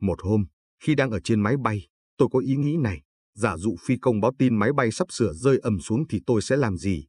Một 0.00 0.22
hôm, 0.22 0.44
khi 0.82 0.94
đang 0.94 1.10
ở 1.10 1.20
trên 1.24 1.40
máy 1.40 1.56
bay, 1.64 1.88
tôi 2.16 2.28
có 2.32 2.38
ý 2.38 2.56
nghĩ 2.56 2.76
này. 2.76 3.02
Giả 3.34 3.56
dụ 3.56 3.76
phi 3.80 3.96
công 3.96 4.20
báo 4.20 4.32
tin 4.38 4.58
máy 4.58 4.72
bay 4.72 4.90
sắp 4.90 5.06
sửa 5.10 5.32
rơi 5.32 5.58
ầm 5.58 5.80
xuống 5.80 6.08
thì 6.08 6.20
tôi 6.26 6.42
sẽ 6.42 6.56
làm 6.56 6.76
gì? 6.76 7.06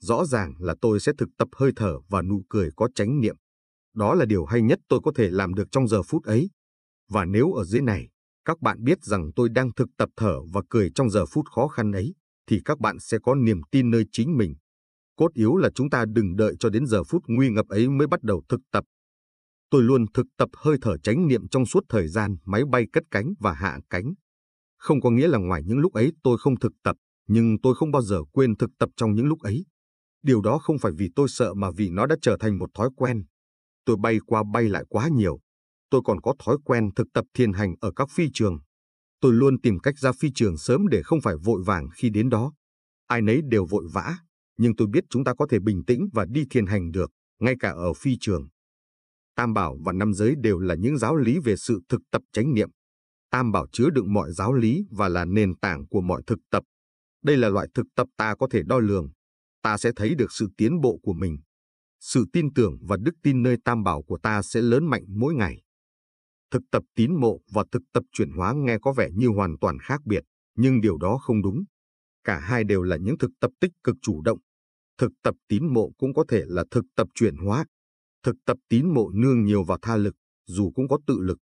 Rõ 0.00 0.24
ràng 0.24 0.54
là 0.58 0.74
tôi 0.80 1.00
sẽ 1.00 1.12
thực 1.18 1.28
tập 1.38 1.48
hơi 1.56 1.72
thở 1.76 1.98
và 2.08 2.22
nụ 2.22 2.42
cười 2.48 2.70
có 2.76 2.88
chánh 2.94 3.20
niệm. 3.20 3.36
Đó 3.94 4.14
là 4.14 4.24
điều 4.24 4.44
hay 4.44 4.62
nhất 4.62 4.78
tôi 4.88 5.00
có 5.04 5.12
thể 5.14 5.30
làm 5.30 5.54
được 5.54 5.68
trong 5.70 5.88
giờ 5.88 6.02
phút 6.02 6.24
ấy. 6.24 6.50
Và 7.08 7.24
nếu 7.24 7.52
ở 7.52 7.64
dưới 7.64 7.82
này, 7.82 8.08
các 8.44 8.60
bạn 8.60 8.84
biết 8.84 9.04
rằng 9.04 9.30
tôi 9.36 9.48
đang 9.48 9.70
thực 9.76 9.88
tập 9.96 10.08
thở 10.16 10.40
và 10.52 10.62
cười 10.70 10.90
trong 10.94 11.10
giờ 11.10 11.26
phút 11.26 11.46
khó 11.54 11.68
khăn 11.68 11.92
ấy, 11.92 12.14
thì 12.46 12.60
các 12.64 12.80
bạn 12.80 12.98
sẽ 13.00 13.18
có 13.22 13.34
niềm 13.34 13.60
tin 13.70 13.90
nơi 13.90 14.04
chính 14.12 14.36
mình. 14.36 14.54
Cốt 15.16 15.32
yếu 15.34 15.56
là 15.56 15.70
chúng 15.74 15.90
ta 15.90 16.04
đừng 16.12 16.36
đợi 16.36 16.54
cho 16.60 16.70
đến 16.70 16.86
giờ 16.86 17.04
phút 17.04 17.22
nguy 17.26 17.50
ngập 17.50 17.68
ấy 17.68 17.88
mới 17.88 18.06
bắt 18.06 18.22
đầu 18.22 18.42
thực 18.48 18.60
tập. 18.72 18.84
Tôi 19.70 19.82
luôn 19.82 20.04
thực 20.14 20.26
tập 20.36 20.48
hơi 20.56 20.76
thở 20.80 20.96
chánh 20.98 21.26
niệm 21.28 21.48
trong 21.48 21.66
suốt 21.66 21.84
thời 21.88 22.08
gian 22.08 22.36
máy 22.44 22.62
bay 22.70 22.86
cất 22.92 23.02
cánh 23.10 23.34
và 23.40 23.52
hạ 23.52 23.78
cánh. 23.90 24.14
Không 24.82 25.00
có 25.00 25.10
nghĩa 25.10 25.28
là 25.28 25.38
ngoài 25.38 25.62
những 25.64 25.78
lúc 25.78 25.92
ấy 25.92 26.12
tôi 26.22 26.38
không 26.38 26.58
thực 26.58 26.72
tập, 26.82 26.96
nhưng 27.28 27.60
tôi 27.62 27.74
không 27.74 27.90
bao 27.90 28.02
giờ 28.02 28.18
quên 28.32 28.56
thực 28.56 28.70
tập 28.78 28.90
trong 28.96 29.14
những 29.14 29.26
lúc 29.26 29.40
ấy. 29.40 29.64
Điều 30.22 30.40
đó 30.40 30.58
không 30.58 30.78
phải 30.78 30.92
vì 30.98 31.08
tôi 31.16 31.28
sợ 31.28 31.54
mà 31.54 31.70
vì 31.76 31.90
nó 31.90 32.06
đã 32.06 32.16
trở 32.22 32.36
thành 32.40 32.58
một 32.58 32.70
thói 32.74 32.88
quen. 32.96 33.24
Tôi 33.84 33.96
bay 34.02 34.18
qua 34.26 34.42
bay 34.52 34.68
lại 34.68 34.84
quá 34.88 35.08
nhiều. 35.08 35.40
Tôi 35.90 36.00
còn 36.04 36.20
có 36.20 36.34
thói 36.44 36.56
quen 36.64 36.90
thực 36.96 37.06
tập 37.14 37.24
thiền 37.34 37.52
hành 37.52 37.74
ở 37.80 37.92
các 37.96 38.08
phi 38.10 38.28
trường. 38.34 38.58
Tôi 39.20 39.32
luôn 39.32 39.60
tìm 39.60 39.78
cách 39.78 39.98
ra 39.98 40.12
phi 40.12 40.28
trường 40.34 40.58
sớm 40.58 40.88
để 40.88 41.02
không 41.02 41.20
phải 41.20 41.34
vội 41.44 41.62
vàng 41.66 41.88
khi 41.94 42.10
đến 42.10 42.28
đó. 42.28 42.52
Ai 43.06 43.22
nấy 43.22 43.40
đều 43.48 43.66
vội 43.66 43.84
vã, 43.92 44.18
nhưng 44.58 44.76
tôi 44.76 44.88
biết 44.92 45.04
chúng 45.10 45.24
ta 45.24 45.34
có 45.34 45.46
thể 45.50 45.58
bình 45.58 45.84
tĩnh 45.86 46.08
và 46.12 46.26
đi 46.28 46.44
thiền 46.50 46.66
hành 46.66 46.90
được, 46.90 47.10
ngay 47.40 47.54
cả 47.60 47.70
ở 47.70 47.92
phi 47.92 48.16
trường. 48.20 48.48
Tam 49.36 49.54
bảo 49.54 49.76
và 49.84 49.92
năm 49.92 50.14
giới 50.14 50.34
đều 50.40 50.58
là 50.58 50.74
những 50.74 50.98
giáo 50.98 51.16
lý 51.16 51.38
về 51.38 51.56
sự 51.56 51.80
thực 51.88 52.00
tập 52.10 52.22
chánh 52.32 52.54
niệm. 52.54 52.70
Tam 53.32 53.52
bảo 53.52 53.66
chứa 53.72 53.90
đựng 53.90 54.12
mọi 54.12 54.32
giáo 54.32 54.52
lý 54.52 54.84
và 54.90 55.08
là 55.08 55.24
nền 55.24 55.56
tảng 55.56 55.86
của 55.86 56.00
mọi 56.00 56.22
thực 56.26 56.38
tập. 56.50 56.64
Đây 57.22 57.36
là 57.36 57.48
loại 57.48 57.68
thực 57.74 57.86
tập 57.94 58.08
ta 58.16 58.34
có 58.38 58.48
thể 58.50 58.62
đo 58.66 58.78
lường. 58.78 59.08
Ta 59.62 59.78
sẽ 59.78 59.92
thấy 59.96 60.14
được 60.14 60.32
sự 60.32 60.48
tiến 60.56 60.80
bộ 60.80 60.98
của 61.02 61.12
mình. 61.12 61.38
Sự 62.00 62.24
tin 62.32 62.52
tưởng 62.54 62.78
và 62.82 62.96
đức 62.96 63.12
tin 63.22 63.42
nơi 63.42 63.56
tam 63.64 63.84
bảo 63.84 64.02
của 64.02 64.18
ta 64.22 64.42
sẽ 64.42 64.62
lớn 64.62 64.86
mạnh 64.86 65.04
mỗi 65.08 65.34
ngày. 65.34 65.62
Thực 66.50 66.62
tập 66.70 66.82
tín 66.94 67.20
mộ 67.20 67.40
và 67.52 67.64
thực 67.72 67.82
tập 67.92 68.04
chuyển 68.12 68.30
hóa 68.30 68.52
nghe 68.56 68.78
có 68.82 68.92
vẻ 68.92 69.08
như 69.12 69.28
hoàn 69.28 69.58
toàn 69.60 69.78
khác 69.78 70.00
biệt, 70.04 70.24
nhưng 70.56 70.80
điều 70.80 70.96
đó 70.96 71.18
không 71.18 71.42
đúng. 71.42 71.64
Cả 72.24 72.38
hai 72.38 72.64
đều 72.64 72.82
là 72.82 72.96
những 72.96 73.18
thực 73.18 73.30
tập 73.40 73.50
tích 73.60 73.72
cực 73.84 73.96
chủ 74.02 74.22
động. 74.22 74.38
Thực 74.98 75.12
tập 75.22 75.34
tín 75.48 75.74
mộ 75.74 75.92
cũng 75.98 76.14
có 76.14 76.24
thể 76.28 76.42
là 76.46 76.64
thực 76.70 76.84
tập 76.96 77.08
chuyển 77.14 77.36
hóa. 77.36 77.64
Thực 78.22 78.36
tập 78.46 78.56
tín 78.68 78.94
mộ 78.94 79.10
nương 79.10 79.44
nhiều 79.44 79.64
vào 79.64 79.78
tha 79.82 79.96
lực, 79.96 80.14
dù 80.46 80.72
cũng 80.74 80.88
có 80.88 80.98
tự 81.06 81.18
lực. 81.20 81.38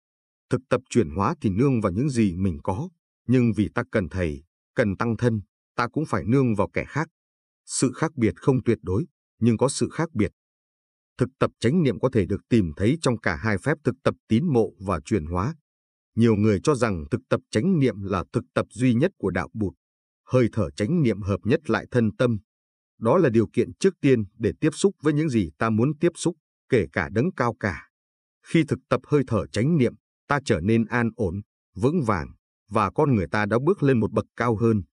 Thực 0.49 0.61
tập 0.69 0.81
chuyển 0.89 1.09
hóa 1.09 1.35
thì 1.41 1.49
nương 1.49 1.81
vào 1.81 1.91
những 1.91 2.09
gì 2.09 2.35
mình 2.35 2.59
có, 2.63 2.89
nhưng 3.27 3.53
vì 3.55 3.69
ta 3.75 3.83
cần 3.91 4.09
thầy, 4.09 4.43
cần 4.75 4.97
tăng 4.97 5.17
thân, 5.17 5.41
ta 5.75 5.87
cũng 5.87 6.05
phải 6.05 6.23
nương 6.23 6.55
vào 6.55 6.69
kẻ 6.73 6.85
khác. 6.87 7.07
Sự 7.65 7.91
khác 7.95 8.15
biệt 8.15 8.33
không 8.35 8.63
tuyệt 8.63 8.77
đối, 8.81 9.05
nhưng 9.39 9.57
có 9.57 9.69
sự 9.69 9.89
khác 9.89 10.13
biệt. 10.13 10.31
Thực 11.17 11.29
tập 11.39 11.51
chánh 11.59 11.83
niệm 11.83 11.99
có 11.99 12.09
thể 12.13 12.25
được 12.25 12.41
tìm 12.49 12.71
thấy 12.77 12.97
trong 13.01 13.17
cả 13.17 13.35
hai 13.35 13.57
phép 13.57 13.77
thực 13.83 13.95
tập 14.03 14.15
tín 14.27 14.45
mộ 14.53 14.73
và 14.79 14.99
chuyển 15.05 15.25
hóa. 15.25 15.55
Nhiều 16.15 16.35
người 16.35 16.59
cho 16.63 16.75
rằng 16.75 17.05
thực 17.11 17.21
tập 17.29 17.41
chánh 17.51 17.79
niệm 17.79 18.01
là 18.01 18.23
thực 18.33 18.43
tập 18.53 18.65
duy 18.69 18.93
nhất 18.93 19.11
của 19.17 19.29
đạo 19.29 19.49
Bụt. 19.53 19.73
Hơi 20.25 20.49
thở 20.53 20.69
chánh 20.71 21.03
niệm 21.03 21.21
hợp 21.21 21.39
nhất 21.43 21.69
lại 21.69 21.85
thân 21.91 22.15
tâm. 22.17 22.37
Đó 22.99 23.17
là 23.17 23.29
điều 23.29 23.47
kiện 23.53 23.73
trước 23.73 23.93
tiên 24.01 24.23
để 24.37 24.51
tiếp 24.59 24.69
xúc 24.73 24.95
với 25.01 25.13
những 25.13 25.29
gì 25.29 25.49
ta 25.57 25.69
muốn 25.69 25.97
tiếp 25.99 26.11
xúc, 26.15 26.35
kể 26.69 26.85
cả 26.93 27.09
đấng 27.11 27.31
cao 27.31 27.55
cả. 27.59 27.89
Khi 28.47 28.63
thực 28.63 28.79
tập 28.89 29.01
hơi 29.07 29.23
thở 29.27 29.47
chánh 29.47 29.77
niệm, 29.77 29.93
ta 30.27 30.39
trở 30.45 30.59
nên 30.59 30.85
an 30.85 31.09
ổn, 31.15 31.41
vững 31.75 32.03
vàng, 32.03 32.27
và 32.69 32.91
con 32.91 33.15
người 33.15 33.27
ta 33.27 33.45
đã 33.45 33.57
bước 33.63 33.83
lên 33.83 33.99
một 33.99 34.11
bậc 34.11 34.25
cao 34.35 34.55
hơn. 34.55 34.83